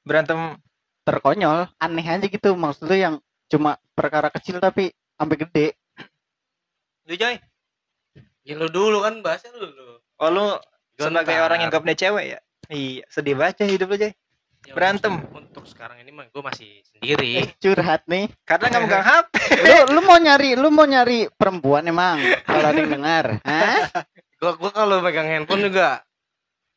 Berantem 0.00 0.56
terkonyol 1.04 1.68
aneh 1.76 2.04
aja 2.04 2.26
gitu 2.28 2.56
maksud 2.56 2.88
lu 2.88 2.96
yang 2.96 3.14
cuma 3.48 3.76
perkara 3.96 4.28
kecil 4.32 4.60
tapi 4.60 4.92
sampai 5.16 5.36
gede 5.36 5.66
lu 7.10 7.18
Joy. 7.18 7.36
Ya 8.46 8.54
lu 8.54 8.70
dulu 8.70 9.02
kan 9.02 9.18
bahasnya 9.18 9.50
lu 9.58 9.74
dulu. 9.74 9.98
Oh 10.22 10.30
lu 10.30 10.46
sebagai 10.94 11.42
orang 11.42 11.66
yang 11.66 11.74
gak 11.74 11.82
punya 11.82 11.98
cewek 11.98 12.24
ya? 12.36 12.40
Iya, 12.70 13.02
sedih 13.10 13.34
banget 13.34 13.66
hidup 13.66 13.90
lu 13.90 13.96
Joy. 13.98 14.12
Ya, 14.68 14.72
berantem. 14.78 15.18
Un- 15.50 15.52
untuk 15.52 15.66
sekarang 15.66 15.98
ini 15.98 16.10
mah 16.10 16.26
gue 16.26 16.38
masih 16.40 16.78
sendiri 16.86 17.42
Eh, 17.42 17.50
curhat 17.58 18.06
nih. 18.06 18.30
Karena 18.44 18.70
nggak 18.70 18.82
megang 18.82 19.02
HP. 19.10 19.34
Lu 19.58 19.76
lu 19.90 20.00
mau 20.00 20.14
nyari 20.16 20.50
lu 20.54 20.68
mau 20.70 20.86
nyari 20.86 21.26
perempuan 21.28 21.82
emang 21.84 22.22
kalau 22.44 22.70
ada 22.70 22.78
yang 22.78 22.92
dengar. 22.92 23.42
Hah? 23.42 23.90
gue 24.40 24.52
gua 24.56 24.70
kalau 24.70 25.02
megang 25.02 25.26
handphone 25.26 25.60
juga 25.62 26.00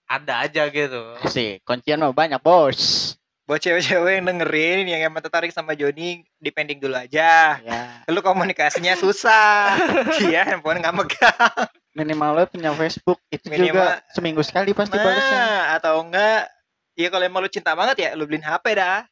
ada 0.03 0.43
aja 0.43 0.67
gitu 0.67 1.15
Sih, 1.25 1.61
kuncian 1.63 1.95
mah 1.97 2.11
banyak, 2.11 2.35
Bos. 2.37 3.13
Buat 3.43 3.61
cewek-cewek 3.61 4.17
yang 4.17 4.25
dengerin 4.25 4.83
yang 4.85 5.01
emang 5.05 5.19
tertarik 5.19 5.49
sama 5.49 5.71
Joni, 5.73 6.25
dipending 6.37 6.79
dulu 6.79 6.97
aja. 6.97 7.55
Ya, 7.57 8.03
Lu 8.07 8.19
komunikasinya 8.19 8.95
susah. 8.95 9.75
Iya, 10.23 10.43
handphone 10.45 10.81
nggak 10.81 10.97
megang. 10.97 11.67
minimal 11.93 12.33
lo 12.33 12.43
punya 12.47 12.73
Facebook 12.73 13.21
itu 13.29 13.47
Minimal- 13.47 13.69
juga 13.69 13.85
seminggu 14.11 14.41
sekali 14.41 14.73
pasti 14.73 14.97
balasnya. 14.97 15.37
Nah, 15.37 15.61
atau 15.77 16.01
enggak 16.01 16.49
ya 16.93 17.07
kalau 17.09 17.23
emang 17.25 17.41
lu 17.45 17.49
cinta 17.49 17.73
banget 17.73 17.97
ya 17.99 18.09
lu 18.13 18.25
beliin 18.25 18.45
HP 18.45 18.77
dah. 18.77 19.05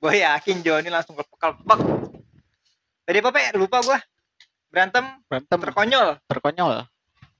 Gue 0.00 0.24
yakin 0.24 0.64
Joni 0.64 0.88
langsung 0.88 1.12
kelepek-kelepek. 1.12 1.80
Tadi 3.04 3.18
apa? 3.20 3.40
Lupa 3.58 3.78
gua. 3.84 3.98
Berantem 4.70 5.04
Berantem 5.28 5.58
terkonyol. 5.60 6.08
terkonyol. 6.30 6.76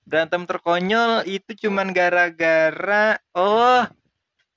Berantem 0.04 0.42
terkonyol 0.44 1.24
itu 1.24 1.50
cuman 1.66 1.94
gara-gara 1.94 3.16
oh, 3.33 3.87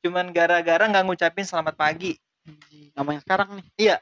cuman 0.04 0.34
gara-gara 0.34 0.84
nggak 0.90 1.06
ngucapin 1.06 1.46
selamat 1.48 1.78
pagi. 1.78 2.18
Ngomongin 2.98 3.22
sekarang 3.24 3.62
nih. 3.62 4.02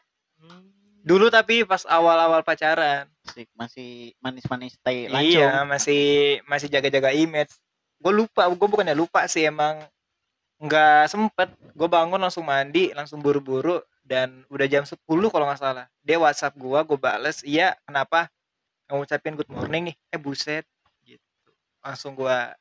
Dulu 1.02 1.34
tapi 1.34 1.66
pas 1.66 1.82
awal-awal 1.90 2.46
pacaran. 2.46 3.10
Sih, 3.34 3.46
masih 3.54 4.14
manis-manis 4.22 4.78
stay 4.78 5.10
Iya, 5.10 5.66
masih 5.66 6.40
masih 6.46 6.70
jaga-jaga 6.70 7.14
image. 7.14 7.54
Gue 8.02 8.14
lupa, 8.26 8.50
gue 8.50 8.68
bukannya 8.70 8.98
lupa 8.98 9.30
sih 9.30 9.46
emang 9.46 9.82
nggak 10.62 11.10
sempet. 11.10 11.50
Gue 11.74 11.90
bangun 11.90 12.22
langsung 12.22 12.46
mandi, 12.46 12.94
langsung 12.94 13.18
buru-buru 13.20 13.82
dan 14.06 14.46
udah 14.54 14.68
jam 14.70 14.86
10 14.86 15.02
kalau 15.06 15.46
nggak 15.50 15.60
salah. 15.60 15.86
Dia 16.06 16.22
WhatsApp 16.22 16.54
gua, 16.56 16.86
gue 16.86 16.98
bales, 17.00 17.42
iya 17.42 17.74
kenapa? 17.84 18.30
Nggak 18.86 18.96
ngucapin 19.02 19.34
good 19.34 19.50
morning 19.50 19.92
nih. 19.92 19.96
Eh 20.14 20.20
buset, 20.22 20.66
gitu. 21.02 21.50
Langsung 21.82 22.14
gua, 22.14 22.54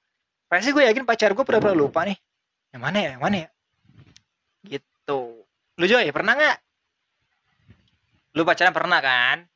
pasti 0.49 0.73
gue 0.73 0.89
yakin 0.89 1.05
pacar 1.05 1.37
gue 1.37 1.45
pernah 1.45 1.77
lupa 1.77 2.09
nih. 2.09 2.17
Yang 2.73 2.83
mana 2.83 2.99
ya? 2.99 3.11
Yang 3.13 3.23
mana 3.23 3.37
ya? 3.37 3.49
Gitu. 4.65 5.21
Lu 5.77 5.85
Joy, 5.85 6.09
pernah 6.11 6.33
nggak? 6.35 6.57
Lu 8.39 8.43
pacaran 8.49 8.73
pernah 8.73 9.01
kan? 9.05 9.51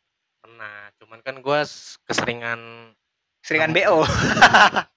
pernah 0.44 0.92
cuman 1.00 1.18
kan 1.24 1.40
gue 1.40 1.60
keseringan 2.04 2.60
Seringan 3.44 3.72
BO. 3.72 4.04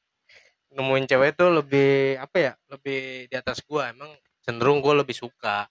nemuin 0.73 1.05
cewek 1.07 1.35
tuh 1.35 1.49
lebih 1.51 2.19
apa 2.19 2.37
ya 2.37 2.53
lebih 2.67 3.31
di 3.31 3.35
atas 3.35 3.63
gue 3.63 3.81
emang 3.81 4.11
cenderung 4.43 4.83
gue 4.83 4.93
lebih 5.03 5.15
suka 5.15 5.67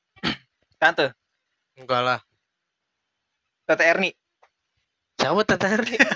Tante, 0.77 1.09
enggak 1.81 2.03
lah 2.05 2.21
Tante 3.65 3.85
Erni. 3.85 4.11
siapa 5.17 5.41
tante 5.49 5.67
Erni 5.67 5.97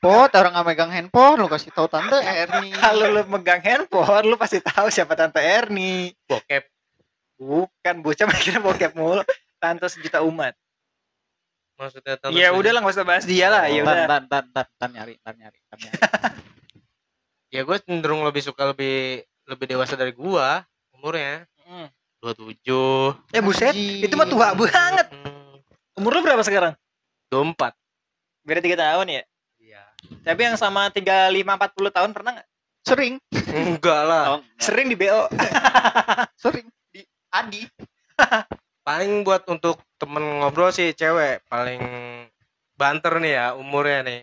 Pot, 0.00 0.32
orang 0.32 0.56
nggak 0.56 0.64
megang 0.72 0.88
handphone, 0.96 1.44
lu 1.44 1.44
kasih 1.44 1.76
tahu 1.76 1.84
tante 1.84 2.16
Erni. 2.24 2.72
Kalau 2.80 3.12
lu 3.12 3.20
megang 3.28 3.60
handphone, 3.60 4.32
lu 4.32 4.40
pasti 4.40 4.56
tahu 4.64 4.88
siapa 4.88 5.12
Tante 5.12 5.44
Erni. 5.44 6.08
bokep 6.24 6.64
Bukan 7.36 8.00
bocah 8.00 8.24
mikirnya 8.24 8.64
bokep 8.64 8.96
mulu. 8.96 9.20
Tante 9.60 9.92
sejuta 9.92 10.24
umat. 10.24 10.56
maksudnya 11.76 12.16
tante 12.16 12.32
Ya 12.32 12.52
udah 12.56 12.72
lah 12.72 12.80
nggak 12.80 12.96
usah 12.96 13.04
bahas 13.04 13.28
dia 13.28 13.52
lah. 13.52 13.68
Ya 13.68 13.84
Tan, 13.84 13.92
udah. 13.92 14.06
tan, 14.08 14.22
tan, 14.28 14.44
tan, 14.56 14.66
tan 14.80 14.90
nyari, 14.96 15.14
tan 15.20 15.34
nyari, 15.36 15.58
tan 15.68 15.78
nyari. 15.84 15.96
ya 17.50 17.60
gue 17.60 17.76
cenderung 17.80 18.22
lebih 18.22 18.40
suka 18.40 18.62
lebih 18.64 19.20
lebih 19.44 19.66
dewasa 19.66 19.94
dari 19.94 20.10
gua 20.10 20.62
umurnya 20.92 21.46
Hmm. 21.62 21.86
27 22.18 23.14
Eh 23.30 23.38
buset, 23.38 23.70
Anjing. 23.70 24.02
itu 24.02 24.12
mah 24.12 24.26
tua 24.26 24.50
banget. 24.52 25.06
hmm, 25.08 25.62
Umur 25.96 26.18
lu 26.18 26.20
berapa 26.20 26.42
sekarang? 26.42 26.74
24 27.28 27.72
Beda 28.42 28.58
3 28.58 28.74
tahun 28.76 29.06
ya. 29.08 29.22
iya 29.56 29.82
Tapi 30.20 30.40
yang 30.42 30.56
sama 30.56 30.90
35 30.90 31.30
40 31.30 31.90
tahun 31.90 32.10
pernah 32.10 32.30
nggak? 32.34 32.48
Sering. 32.82 33.14
enggak 33.50 34.02
lah 34.02 34.24
Oh, 34.26 34.38
enggak. 34.40 34.58
Sering 34.58 34.86
di 34.86 34.96
BO. 34.96 35.22
sering 36.42 36.66
di 36.90 37.00
Adi. 37.30 37.62
paling 38.82 39.22
buat 39.22 39.46
untuk 39.46 39.78
temen 39.94 40.42
ngobrol 40.42 40.70
sih 40.70 40.90
cewek 40.90 41.46
paling 41.46 41.80
banter 42.74 43.12
nih 43.16 43.32
ya 43.32 43.46
umurnya 43.54 44.00
nih 44.02 44.20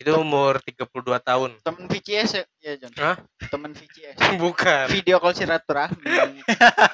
itu 0.00 0.10
umur 0.16 0.56
32 0.64 0.88
tahun 1.20 1.50
Temen 1.60 1.84
VCS 1.84 2.30
ya, 2.32 2.44
ya 2.64 2.72
John. 2.80 2.92
Hah? 2.96 3.16
Temen 3.52 3.76
VCS. 3.76 4.16
bukan 4.42 4.88
Video 4.88 5.20
call 5.20 5.36
silaturahmi. 5.36 6.40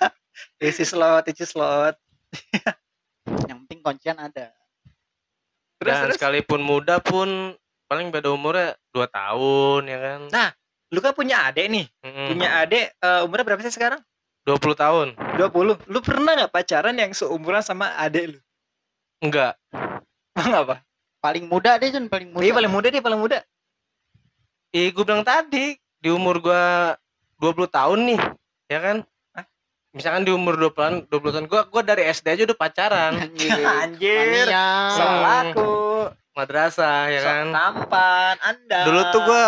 Isi 0.60 0.84
slot, 0.84 1.24
isi 1.32 1.46
slot. 1.48 1.96
Yang 3.48 3.58
penting 3.64 3.80
kuncian 3.80 4.18
ada. 4.20 4.52
Terus 5.80 5.92
dan 5.92 6.02
terus. 6.08 6.14
sekalipun 6.18 6.60
muda 6.60 7.00
pun 7.00 7.56
paling 7.88 8.10
beda 8.10 8.34
umurnya 8.34 8.74
2 8.90 9.06
tahun 9.08 9.80
ya 9.86 9.98
kan 10.02 10.20
Nah, 10.32 10.48
Lu 10.94 11.02
kan 11.02 11.12
punya 11.14 11.50
adek 11.50 11.66
nih. 11.66 11.86
Mm-mm. 12.06 12.26
Punya 12.30 12.48
adek 12.62 12.94
eh, 12.94 13.20
umurnya 13.26 13.44
berapa 13.46 13.62
sih 13.62 13.74
sekarang? 13.74 13.98
20 14.46 14.78
tahun 14.78 15.08
20. 15.34 15.90
Lu 15.90 15.98
pernah 15.98 16.38
nggak 16.38 16.54
pacaran 16.54 16.94
yang 16.94 17.10
seumuran 17.10 17.62
sama 17.66 17.98
adek 17.98 18.38
lu? 18.38 18.40
enggak 19.18 19.58
Emang 20.38 20.54
apa? 20.62 20.76
Paling 21.26 21.44
muda 21.50 21.74
deh 21.74 21.90
John, 21.90 22.06
paling 22.06 22.30
muda. 22.30 22.42
Dia 22.46 22.54
paling 22.54 22.70
muda 22.70 22.86
dia 22.86 23.02
paling 23.02 23.18
muda. 23.18 23.38
Ih, 24.70 24.94
gue 24.94 25.02
bilang 25.02 25.26
tadi 25.26 25.74
di 25.98 26.08
umur 26.12 26.38
gua 26.38 26.94
20 27.42 27.66
tahun 27.66 27.98
nih, 28.06 28.20
ya 28.70 28.78
kan? 28.78 28.96
Hah? 29.34 29.44
Misalkan 29.90 30.22
di 30.22 30.30
umur 30.30 30.54
20 30.54 30.70
tahun, 30.70 30.94
20 31.10 31.34
tahun 31.34 31.46
gua 31.50 31.66
gua 31.66 31.82
dari 31.82 32.06
SD 32.06 32.26
aja 32.30 32.42
udah 32.46 32.58
pacaran, 32.58 33.12
Anjir. 33.26 33.50
Anjir. 33.82 34.46
Mania. 34.46 34.66
Sok 34.94 35.08
Hmm. 35.10 35.22
laku. 35.26 35.72
madrasah 36.36 37.08
ya 37.08 37.20
sok 37.24 37.32
kan. 37.32 37.46
tampan. 37.48 38.36
Anda. 38.44 38.80
Dulu 38.84 39.00
tuh 39.08 39.20
gua 39.24 39.44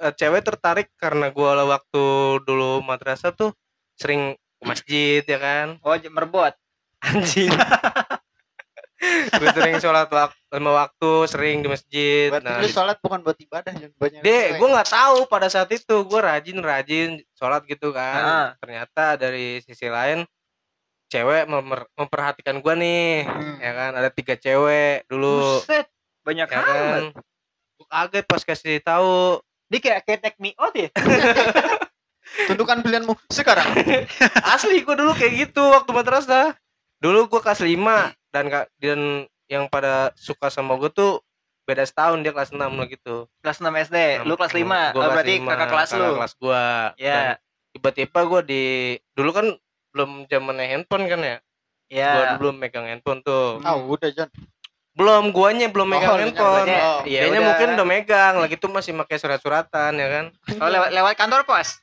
eh, 0.00 0.12
cewek 0.16 0.42
tertarik 0.42 0.88
karena 0.96 1.28
gua 1.28 1.60
waktu 1.68 2.04
dulu 2.42 2.80
madrasah 2.80 3.36
tuh 3.36 3.52
sering 3.94 4.32
ke 4.34 4.64
masjid 4.64 5.22
ya 5.22 5.38
kan. 5.38 5.76
Oh, 5.84 5.92
merbot. 6.08 6.56
Gue 9.30 9.48
sering 9.50 9.76
sholat 9.78 10.06
waktu 10.06 10.36
lima 10.50 10.70
waktu 10.76 11.10
sering 11.26 11.60
di 11.60 11.68
masjid. 11.68 12.28
Berarti 12.28 12.46
Nah, 12.46 12.58
lu 12.58 12.68
sholat 12.68 12.96
bukan 12.98 13.20
buat 13.20 13.36
ibadah 13.36 13.72
Dek, 13.74 13.90
cewek. 14.22 14.56
gue 14.56 14.68
nggak 14.70 14.88
tahu 14.88 15.18
pada 15.26 15.46
saat 15.46 15.68
itu 15.68 15.96
gue 16.00 16.20
rajin 16.20 16.58
rajin 16.58 17.10
sholat 17.32 17.64
gitu 17.64 17.90
kan. 17.90 18.20
Ah. 18.20 18.48
Ternyata 18.58 19.16
dari 19.16 19.60
sisi 19.60 19.86
lain 19.86 20.22
cewek 21.06 21.46
memperhatikan 21.92 22.58
gue 22.58 22.74
nih, 22.74 23.22
Hmm. 23.22 23.56
ya 23.58 23.72
kan. 23.72 23.90
Ada 23.94 24.08
tiga 24.10 24.34
cewek 24.34 25.06
dulu, 25.06 25.60
Buset. 25.60 25.86
Banyak 26.22 26.46
ya 26.46 26.56
amat. 26.56 26.66
kan. 26.66 27.02
Gue 27.74 27.86
kaget 27.86 28.24
pas 28.24 28.42
kasih 28.42 28.76
tahu. 28.80 29.38
Dia 29.66 29.80
kayak 29.80 30.00
kayak 30.04 30.20
take 30.22 30.38
me 30.38 30.54
out 30.54 30.72
ya. 30.72 30.88
Tundukan 32.48 32.80
pilihanmu 32.80 33.14
sekarang. 33.28 33.68
Asli 34.54 34.80
gue 34.80 34.94
dulu 34.94 35.12
kayak 35.12 35.32
gitu 35.44 35.62
waktu 35.62 35.90
madrasah. 35.92 36.56
Dulu 37.04 37.28
gue 37.28 37.38
kelas 37.38 37.60
5 37.60 37.76
dan 38.32 38.44
ka- 38.48 38.70
dan 38.78 39.00
yang 39.44 39.68
pada 39.68 40.08
suka 40.16 40.48
sama 40.48 40.72
gue 40.74 40.88
tuh 40.88 41.20
beda 41.62 41.80
setahun 41.82 42.16
dia 42.18 42.32
kelas 42.32 42.48
6 42.48 42.60
lah 42.60 42.86
gitu. 42.86 43.28
Kelas 43.38 43.58
6 43.58 43.68
SD, 43.82 43.96
lu 44.22 44.34
kelas 44.34 44.52
5. 44.52 44.92
Gua 44.92 45.02
Oh, 45.02 45.10
berarti 45.10 45.32
lima, 45.34 45.50
kakak 45.50 45.68
kelas 45.70 45.90
lu. 45.94 46.08
kelas 46.14 46.32
gua. 46.34 46.64
Ya. 46.96 47.14
Dan 47.14 47.24
Tiba-tiba 47.74 48.20
gua 48.22 48.40
di 48.40 48.62
dulu 49.12 49.30
kan 49.30 49.46
belum 49.90 50.10
zamannya 50.26 50.66
handphone 50.66 51.04
kan 51.04 51.20
ya. 51.20 51.36
Ya. 51.88 52.10
Gua 52.10 52.24
belum 52.38 52.54
megang 52.56 52.86
handphone 52.86 53.20
tuh. 53.20 53.58
Ah, 53.60 53.74
udah 53.74 54.08
John. 54.08 54.28
Belum, 54.94 55.28
guanya 55.28 55.66
belum 55.66 55.90
megang 55.90 56.06
Oh, 56.08 56.20
handphone. 56.20 56.64
nyampe. 56.64 56.78
Oh, 56.78 57.00
Iya, 57.02 57.20
ya 57.20 57.28
udah. 57.28 57.42
mungkin 57.42 57.68
udah 57.74 57.86
megang, 57.88 58.34
lagi 58.38 58.54
tuh 58.54 58.70
masih 58.70 58.94
pakai 58.94 59.18
surat-suratan 59.18 59.92
ya 59.92 60.08
kan. 60.08 60.24
Oh, 60.54 60.70
lewat 60.70 60.90
lewat 60.90 61.14
kantor 61.14 61.42
pos. 61.42 61.82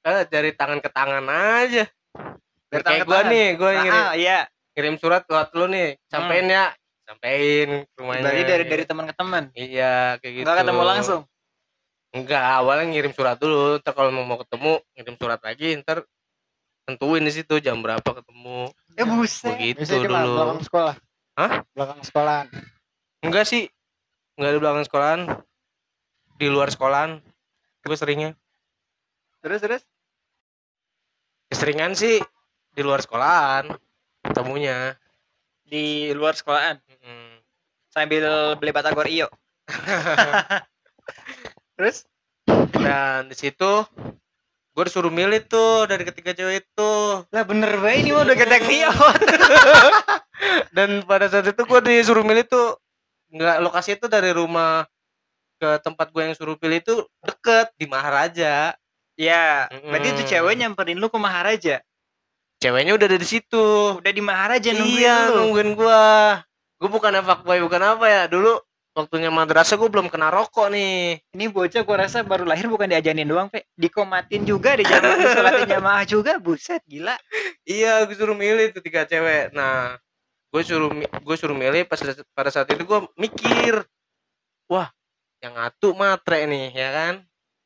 Eh, 0.00 0.24
dari 0.26 0.50
tangan 0.50 0.78
ke 0.78 0.88
tangan 0.88 1.24
aja. 1.28 1.84
Dari 2.68 2.82
tangan 2.82 2.96
Kayak 2.98 3.08
tangan. 3.08 3.26
nih, 3.28 3.46
gua 3.54 3.68
Ah, 3.68 3.74
ngirim, 3.74 3.92
ah, 3.98 4.12
iya. 4.14 4.38
ngirim 4.72 4.94
surat 4.96 5.22
buat 5.24 5.48
lu 5.52 5.66
nih, 5.66 5.88
sampein 6.06 6.46
ya. 6.46 6.64
Sampein 7.02 7.68
ke 7.82 7.96
rumahnya. 7.96 8.22
Berarti 8.22 8.42
dari 8.44 8.64
dari 8.68 8.84
teman 8.84 9.04
ke 9.04 9.14
teman. 9.16 9.44
Iya, 9.52 10.20
kayak 10.20 10.32
gitu. 10.34 10.44
Enggak 10.44 10.56
ketemu 10.60 10.82
langsung. 10.84 11.20
Enggak, 12.08 12.44
awalnya 12.54 12.84
ngirim 12.86 13.12
surat 13.12 13.36
dulu. 13.36 13.80
Ntar 13.80 13.92
kalau 13.92 14.10
mau 14.10 14.24
mau 14.24 14.38
ketemu, 14.38 14.72
ngirim 14.92 15.16
surat 15.16 15.40
lagi. 15.40 15.68
Ntar 15.78 16.04
tentuin 16.84 17.20
di 17.20 17.32
situ 17.32 17.54
jam 17.58 17.80
berapa 17.80 18.04
ketemu. 18.04 18.68
Eh 18.94 19.04
buset. 19.04 19.56
Begitu 19.56 19.80
Biasanya 19.84 20.04
mana? 20.04 20.20
dulu. 20.20 20.34
Belakang 20.36 20.62
sekolah. 20.62 20.94
Hah? 21.34 21.52
Belakang 21.72 22.00
sekolahan. 22.02 22.46
Enggak 23.18 23.44
sih, 23.44 23.62
enggak 24.36 24.52
di 24.52 24.60
belakang 24.60 24.84
sekolahan. 24.84 25.20
Di 26.36 26.46
luar 26.46 26.68
sekolahan. 26.68 27.24
Gue 27.80 27.96
seringnya. 27.96 28.36
Terus 29.40 29.60
terus. 29.60 29.82
Keseringan 31.48 31.92
sih 31.92 32.20
di 32.78 32.86
luar 32.86 33.02
sekolahan 33.02 33.74
ketemunya. 34.22 34.94
Di 35.66 36.14
luar 36.14 36.38
sekolahan 36.38 36.78
Mm-mm. 36.78 37.42
sambil 37.90 38.54
beli 38.54 38.70
batagor 38.70 39.10
iyo. 39.10 39.26
Terus 41.74 42.06
Dan 42.78 43.28
di 43.28 43.36
situ 43.36 43.84
gue 44.78 44.84
disuruh 44.86 45.10
milih 45.10 45.42
tuh 45.50 45.90
dari 45.90 46.06
ketiga 46.06 46.38
cewek 46.38 46.62
itu 46.62 46.92
Lah 47.34 47.42
bener 47.42 47.82
bae 47.82 47.98
ini 47.98 48.14
mah 48.14 48.22
udah 48.22 48.36
gede 48.38 48.58
kiot. 48.62 49.22
dan 50.76 51.02
pada 51.02 51.26
saat 51.26 51.50
itu 51.50 51.62
gue 51.66 51.80
disuruh 51.82 52.22
milih 52.22 52.46
tuh 52.46 52.78
nggak 53.34 53.58
lokasi 53.60 53.98
itu 53.98 54.06
dari 54.06 54.30
rumah 54.30 54.86
ke 55.58 55.82
tempat 55.82 56.14
gue 56.14 56.22
yang 56.22 56.34
suruh 56.38 56.54
pilih 56.54 56.78
itu 56.78 56.94
deket 57.26 57.74
di 57.74 57.90
Maharaja 57.90 58.78
Ya, 59.18 59.66
berarti 59.66 60.14
itu 60.14 60.22
cewek 60.30 60.54
nyamperin 60.54 60.94
lu 60.94 61.10
ke 61.10 61.18
Maharaja. 61.18 61.82
Ceweknya 62.58 62.92
udah 62.94 63.06
ada 63.06 63.18
di 63.18 63.28
situ 63.28 63.66
Udah 63.96 64.12
di 64.12 64.20
Maharaja 64.20 64.70
nungguin 64.70 64.98
iya 64.98 65.16
lu. 65.30 65.50
nungguin 65.50 65.70
gua 65.74 66.02
gua 66.76 66.88
bukan 66.88 67.12
fuckboy 67.20 67.58
bukan 67.60 67.82
apa 67.84 68.04
ya 68.06 68.22
dulu 68.26 68.58
waktunya 68.92 69.30
madrasah 69.30 69.74
gua 69.74 69.86
belum 69.86 70.06
kena 70.06 70.28
rokok 70.28 70.66
nih 70.68 71.22
Ini 71.32 71.44
bocah 71.48 71.82
gua 71.82 71.96
rasa 72.02 72.22
baru 72.22 72.42
lahir 72.42 72.66
bukan 72.66 72.86
diajanin 72.86 73.24
doang, 73.24 73.46
Pe. 73.46 73.66
Dikomatin 73.74 74.42
juga 74.42 74.74
di 74.74 74.82
sholatin 74.82 75.70
jamaah 75.78 76.02
juga. 76.02 76.38
Buset, 76.38 76.82
gila. 76.82 77.14
iya 77.62 78.02
gue 78.02 78.14
suruh 78.14 78.34
milih 78.34 78.72
tuh 78.72 78.80
tiga 78.80 79.04
cewek 79.04 79.52
nah 79.52 79.94
gue 80.48 80.62
suruh 80.64 80.88
gue 80.98 81.36
suruh 81.36 81.52
milih 81.54 81.84
pas 81.84 82.00
pada 82.32 82.48
saat 82.48 82.66
itu 82.72 82.82
gua 82.82 83.04
mikir 83.14 83.84
wah 84.66 84.88
yang 85.38 85.54
atu 85.54 85.92
matre 85.92 86.48
nih 86.48 86.72
ya 86.72 86.88
kan 86.90 87.14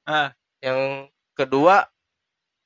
Ah. 0.03 0.35
yang 0.59 1.07
kedua 1.33 1.87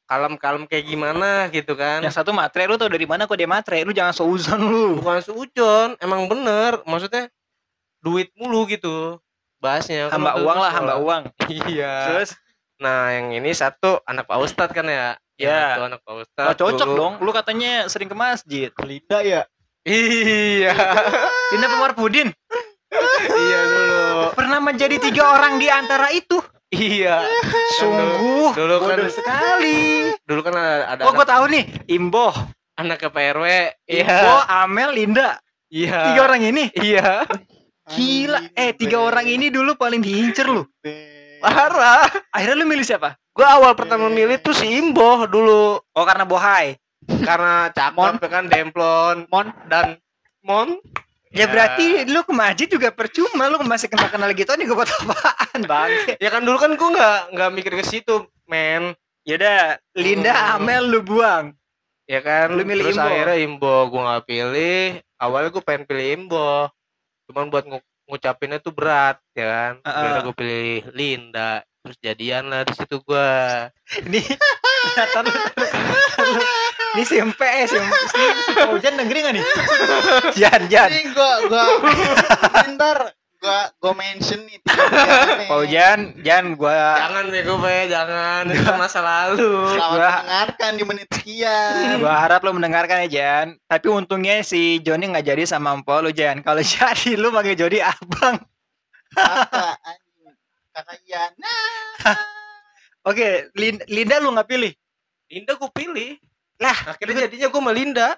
kalem-kalem 0.06 0.64
kayak 0.64 0.86
gimana 0.86 1.30
gitu 1.48 1.74
kan 1.74 1.98
Yang 2.00 2.14
satu 2.14 2.30
matre 2.30 2.64
lu 2.64 2.74
tau 2.74 2.86
dari 2.86 3.04
mana 3.04 3.24
kok 3.24 3.34
dia 3.34 3.44
matre? 3.44 3.82
Lu 3.82 3.90
jangan 3.90 4.10
seuzon 4.12 4.60
lu. 4.62 4.86
bukan 4.98 5.18
seujon 5.20 5.88
emang 5.98 6.24
bener 6.24 6.80
maksudnya 6.82 7.26
duit 7.98 8.30
mulu 8.32 8.64
gitu 8.64 9.18
bahasnya 9.56 10.06
Kan 10.06 10.22
Hamba 10.22 10.38
uang 10.38 10.58
lah, 10.58 10.70
hamba 10.70 10.94
uang. 10.96 11.22
iya 11.68 11.94
Terus 12.08 12.38
Nah, 12.76 13.08
yang 13.08 13.32
ini 13.32 13.50
satu 13.50 14.04
anak 14.04 14.24
Pak 14.24 14.36
Ustadz 14.38 14.70
kan 14.70 14.84
ya? 14.84 15.16
Yang 15.34 15.48
Ya. 15.48 15.64
satu 15.70 15.82
anak 15.86 16.00
Pak 16.02 16.14
Ustadz. 16.18 16.46
oh, 16.46 16.56
cocok 16.56 16.84
dulu. 16.86 16.98
dong. 16.98 17.14
Lu 17.18 17.30
katanya 17.30 17.88
sering 17.88 18.04
ke 18.04 18.12
masjid. 18.12 18.68
Linda 18.78 19.20
ya 19.20 19.42
Iya. 19.82 20.76
Dina 21.48 21.66
Pemar 21.68 21.92
Pudin 21.92 22.28
iya 23.28 23.60
dulu. 23.64 24.04
pernah 24.32 24.58
menjadi 24.58 24.96
tiga 24.98 25.24
orang 25.30 25.56
di 25.56 25.66
antara 25.66 26.10
itu. 26.10 26.36
Iya. 26.76 27.24
Sungguh 27.76 28.52
dulu 28.52 28.74
kan 28.84 28.96
bodoh 29.00 29.08
sekali. 29.08 30.12
dulu 30.22 30.40
kan 30.44 30.54
ada, 30.54 30.76
ada 30.92 31.02
Oh, 31.08 31.12
gua 31.12 31.24
tahu 31.24 31.48
nih. 31.48 31.64
Imboh, 31.88 32.32
anak 32.76 33.00
ke 33.00 33.08
PRW. 33.08 33.44
Iya. 33.88 34.44
Amel, 34.62 34.92
Linda. 34.92 35.40
Iya. 35.72 36.12
Tiga 36.12 36.20
orang 36.24 36.42
ini. 36.44 36.64
Iya. 36.76 37.24
Gila. 37.86 38.40
Eh, 38.52 38.74
tiga 38.74 38.98
orang 39.00 39.24
ini 39.24 39.48
dulu 39.48 39.74
paling 39.74 40.02
diincer 40.02 40.46
lu. 40.46 40.66
Parah. 41.40 42.10
Akhirnya 42.34 42.58
lu 42.58 42.66
milih 42.66 42.82
siapa? 42.82 43.14
Gua 43.30 43.60
awal 43.60 43.76
pertama 43.76 44.08
milih 44.08 44.40
tuh 44.40 44.56
si 44.56 44.64
Imboh 44.66 45.28
dulu 45.28 45.78
Oh, 45.80 46.04
karena 46.04 46.24
bohai. 46.24 46.76
karena 47.06 47.70
cakep 47.70 48.18
ya 48.18 48.28
kan 48.28 48.44
demplon 48.50 49.30
Mon 49.30 49.46
dan 49.70 49.94
Mon. 50.42 50.74
Ya, 51.36 51.46
berarti 51.46 52.04
lu 52.06 52.20
ke 52.20 52.32
masjid 52.32 52.66
juga 52.66 52.88
percuma 52.88 53.46
lu 53.46 53.60
masih 53.60 53.86
kenal 53.86 54.08
kenal 54.08 54.30
gitu 54.30 54.48
nih 54.48 54.64
gue 54.64 54.74
buat 54.74 54.90
apaan 54.90 55.60
bang? 55.62 55.88
ya 56.16 56.28
kan 56.28 56.40
dulu 56.40 56.56
kan 56.56 56.72
gua 56.72 56.88
nggak 56.90 57.16
nggak 57.30 57.48
mikir 57.52 57.72
ke 57.74 57.84
situ, 57.84 58.24
men. 58.44 58.92
Yaudah, 59.22 59.76
Linda, 59.92 60.30
Hmm. 60.30 60.54
Amel 60.56 60.82
lu 60.86 61.00
buang. 61.00 61.52
Ya 62.06 62.20
kan 62.20 62.48
Lu 62.48 62.62
milih 62.62 62.84
terus 62.84 62.96
Imbo. 62.96 63.04
akhirnya 63.04 63.36
Imbo 63.36 63.74
gua 63.86 64.00
nggak 64.06 64.24
pilih. 64.24 64.80
Awalnya 65.16 65.48
gua 65.50 65.62
pengen 65.62 65.82
pilih 65.84 66.06
Imbo. 66.14 66.50
Cuman 67.26 67.44
buat 67.46 67.64
ngu- 67.64 67.84
ngucapinnya 68.06 68.56
tuh 68.56 68.70
berat 68.70 69.16
ya 69.32 69.44
kan. 69.44 69.72
Heeh. 69.80 69.92
Akhirnya 69.92 70.20
gua 70.22 70.34
pilih 70.34 70.76
Linda. 70.90 71.50
Terus 71.82 71.96
jadian 72.00 72.46
lah 72.46 72.62
di 72.62 72.72
situ 72.72 72.96
gua. 73.00 73.68
Ini 74.00 74.20
Ini 76.96 77.04
si 77.04 77.16
MPS 77.18 77.68
si, 77.68 77.78
si, 78.08 78.22
Paujan 78.56 78.96
dengerin 78.96 79.22
gak 79.22 79.34
nih? 79.36 79.44
Jan, 80.34 80.60
Jan. 80.66 80.88
Ini 80.88 81.12
gua 81.12 81.30
gua 81.44 81.64
bentar 82.56 82.98
gua 83.36 83.58
gua 83.76 83.92
mention 83.94 84.40
nih. 84.42 84.56
Paujan, 85.44 86.16
Jan 86.18 86.56
gua 86.56 86.96
Jangan 86.98 87.24
bego 87.28 87.54
Pe, 87.58 87.76
jangan. 87.86 88.48
Itu 88.48 88.72
masa 88.74 89.00
lalu. 89.00 89.44
Selamat 89.68 89.92
Gua- 89.92 90.08
mendengarkan 90.16 90.70
di 90.72 90.84
menit 90.84 91.08
sekian. 91.10 92.00
gua 92.00 92.14
harap 92.16 92.40
lu 92.40 92.50
mendengarkan 92.50 93.04
ya 93.04 93.08
Jan. 93.10 93.46
Tapi 93.62 93.86
untungnya 93.86 94.40
si 94.40 94.80
Joni 94.80 95.04
nggak 95.06 95.26
jadi 95.26 95.44
sama 95.44 95.70
Empo 95.70 96.00
lu 96.00 96.10
Jan. 96.10 96.40
Kalau 96.40 96.64
jadi 96.72 97.12
lu 97.14 97.28
manggil 97.28 97.54
Jody 97.54 97.78
abang. 97.78 98.40
Kakak 99.12 99.76
anjing. 99.82 100.32
Kakak 100.72 100.98
Yana. 101.04 101.56
Oke, 103.02 103.52
Lin- 103.54 103.84
Linda 103.86 104.16
lu 104.16 104.32
nggak 104.32 104.48
pilih. 104.48 104.72
Linda 105.26 105.52
gua 105.54 105.68
pilih. 105.68 106.16
Lah, 106.56 106.76
Akhirnya 106.88 107.26
jadinya 107.26 107.48
gua 107.48 107.60
sama 107.60 107.72
Linda. 107.72 108.08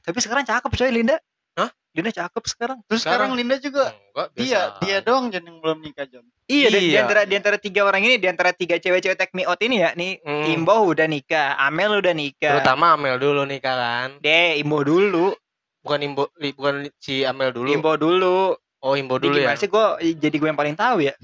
tapi 0.00 0.18
sekarang 0.18 0.44
cakep 0.44 0.70
coy 0.70 0.90
Linda. 0.92 1.18
Hah? 1.54 1.66
Linda 1.90 2.10
cakep 2.12 2.44
sekarang. 2.46 2.78
Terus 2.86 3.02
sekarang 3.02 3.34
Linda 3.34 3.58
juga 3.58 3.90
Enggak, 3.90 4.28
dia 4.30 4.44
biasa. 4.46 4.78
dia 4.78 4.96
doang 5.00 5.26
Jon 5.28 5.42
yang 5.42 5.58
belum 5.58 5.78
nikah 5.80 6.06
Jon. 6.06 6.22
Iya, 6.46 6.68
di- 6.68 6.78
di 6.78 6.86
Iya. 6.92 7.02
antara 7.02 7.22
di 7.22 7.34
antara 7.34 7.56
tiga 7.56 7.82
orang 7.82 8.02
ini, 8.02 8.14
di 8.16 8.28
antara 8.28 8.54
tiga 8.54 8.76
cewek-cewek 8.76 9.16
take 9.16 9.34
me 9.34 9.42
out 9.42 9.58
ini 9.58 9.82
ya, 9.82 9.90
nih 9.92 10.20
Hmm. 10.20 10.46
Imbo 10.48 10.78
udah 10.86 11.04
nikah, 11.04 11.58
Amel 11.58 11.98
udah 11.98 12.12
nikah. 12.12 12.54
Terutama 12.54 12.94
Amel 12.94 13.18
dulu 13.18 13.42
nikah 13.42 13.74
kan. 13.74 14.08
Deh, 14.20 14.56
Imbo 14.56 14.80
dulu, 14.80 15.34
Bukan 15.82 16.02
Imbo 16.02 16.30
li- 16.36 16.50
bukan 16.50 16.74
si 16.96 17.22
Amel 17.22 17.50
dulu. 17.50 17.66
Imbo 17.68 17.94
dulu. 17.94 18.54
Oh, 18.78 18.94
Imbo 18.94 19.18
Dulu 19.18 19.34
ya. 19.36 19.50
gimana 19.50 19.54
sih 19.56 19.66
gue 19.66 19.86
jadi 20.14 20.36
gue 20.36 20.48
yang 20.48 20.54
paling 20.56 20.74
tahu 20.74 20.98
ya. 21.00 21.14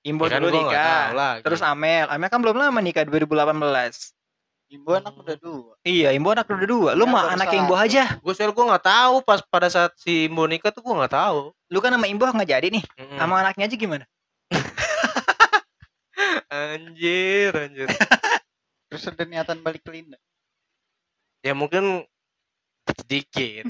Imbo 0.00 0.24
Ya 0.24 0.30
kan 0.32 0.40
dulu 0.40 0.50
nikah. 0.52 1.38
Terus 1.40 1.58
Amel, 1.60 2.06
Amel 2.06 2.26
kan 2.26 2.38
belum 2.38 2.54
lama 2.56 2.78
nikah 2.78 3.02
2018. 3.02 4.14
Imbo 4.70 4.94
anak 4.94 5.18
udah 5.18 5.34
dua. 5.34 5.74
Iya, 5.82 6.14
Imbo 6.14 6.30
anak 6.30 6.46
udah 6.46 6.64
dua. 6.64 6.90
Lu 6.94 7.02
Ya, 7.02 7.10
mah 7.10 7.34
anak. 7.34 7.50
Imbo 7.50 7.74
aja. 7.74 8.16
Gue 8.22 8.32
soal 8.32 8.50
gue 8.50 8.62
nggak 8.62 8.86
tahu 8.86 9.14
pas 9.20 9.42
pada 9.42 9.66
saat 9.66 9.90
si 9.98 10.30
Imbo 10.30 10.46
nikah 10.46 10.70
tuh 10.70 10.80
gue 10.80 10.94
nggak 10.94 11.10
tahu. 11.10 11.50
Lu 11.66 11.78
kan 11.82 11.90
sama 11.90 12.06
Imbo 12.06 12.22
nggak 12.22 12.48
jadi 12.48 12.66
nih. 12.70 12.82
Mm-mm. 12.94 13.18
Sama 13.18 13.42
anaknya 13.42 13.66
aja 13.66 13.74
gimana? 13.74 14.04
Anjir, 16.50 17.50
anjir. 17.52 17.88
Terus 18.90 19.04
ada 19.06 19.24
niatan 19.24 19.60
balik 19.60 19.82
ke 19.82 19.90
Linda. 19.90 20.18
ya 21.40 21.56
mungkin 21.56 22.04
sedikit. 23.00 23.64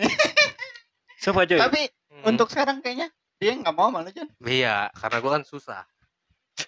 Sumpah 1.22 1.46
coy. 1.46 1.60
Tapi 1.60 1.82
Hmm. 2.10 2.34
untuk 2.34 2.50
sekarang 2.50 2.82
kayaknya 2.82 3.06
dia 3.38 3.54
nggak 3.54 3.70
mau 3.70 3.86
malu 3.88 4.10
Jon. 4.10 4.26
iya, 4.42 4.90
karena 4.92 5.22
gue 5.22 5.30
kan 5.30 5.44
susah. 5.46 5.86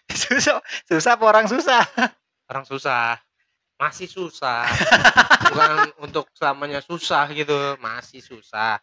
susah, 0.08 0.62
susah 0.86 1.18
apa 1.18 1.24
orang 1.26 1.44
susah? 1.44 1.82
Orang 2.46 2.62
susah. 2.62 3.18
Masih 3.82 4.06
susah. 4.06 4.62
Bukan 5.50 5.70
untuk 5.98 6.30
selamanya 6.38 6.78
susah 6.78 7.26
gitu, 7.34 7.74
masih 7.82 8.22
susah. 8.22 8.78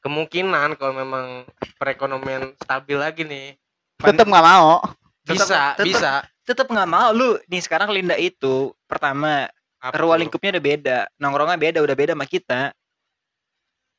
Kemungkinan 0.00 0.72
kalau 0.80 0.96
memang 0.96 1.44
perekonomian 1.76 2.56
stabil 2.56 2.96
lagi 2.96 3.28
nih, 3.28 3.60
Tetap 4.00 4.24
nggak 4.24 4.46
mau. 4.46 4.80
bisa, 5.28 5.76
tetep- 5.76 5.84
bisa. 5.84 6.12
Tetep 6.48 6.64
nggak 6.64 6.88
mau 6.88 7.12
lu. 7.12 7.36
Nih 7.44 7.60
sekarang 7.60 7.92
Linda 7.92 8.16
itu 8.16 8.72
pertama 8.88 9.52
Apa 9.78 10.00
ruang 10.00 10.24
lingkupnya 10.24 10.56
udah 10.56 10.64
beda, 10.64 10.98
nongkrongnya 11.20 11.58
beda, 11.60 11.78
udah 11.84 11.96
beda 11.98 12.12
sama 12.16 12.24
kita. 12.24 12.72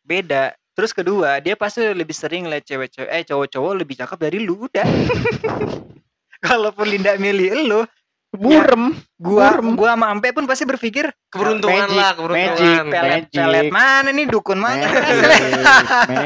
Beda. 0.02 0.58
Terus 0.74 0.96
kedua, 0.96 1.38
dia 1.44 1.54
pasti 1.54 1.84
lebih 1.94 2.16
sering 2.16 2.50
liat 2.50 2.66
cewek-cewek, 2.66 3.10
eh 3.12 3.24
cowok-cowok 3.28 3.74
lebih 3.86 3.96
cakep 4.02 4.18
dari 4.18 4.38
lu 4.42 4.66
udah. 4.66 4.88
Kalaupun 6.48 6.88
Linda 6.88 7.20
milih 7.20 7.68
lu, 7.68 7.82
Burem. 8.30 8.94
gua 9.18 9.58
Burem. 9.58 9.74
gua 9.74 9.98
sama 9.98 10.14
Ampe 10.14 10.30
pun 10.30 10.46
pasti 10.46 10.62
berpikir 10.62 11.10
keberuntungan 11.28 11.90
Magic, 11.90 11.98
lah, 11.98 12.12
keberuntungan. 12.14 12.86
magic, 12.86 12.94
pelet 12.94 13.24
Magic. 13.26 13.42
pelet 13.42 13.66
mana 13.74 14.10
nih 14.14 14.26
dukun 14.30 14.60
mana? 14.62 14.86
Magic, 14.86 15.42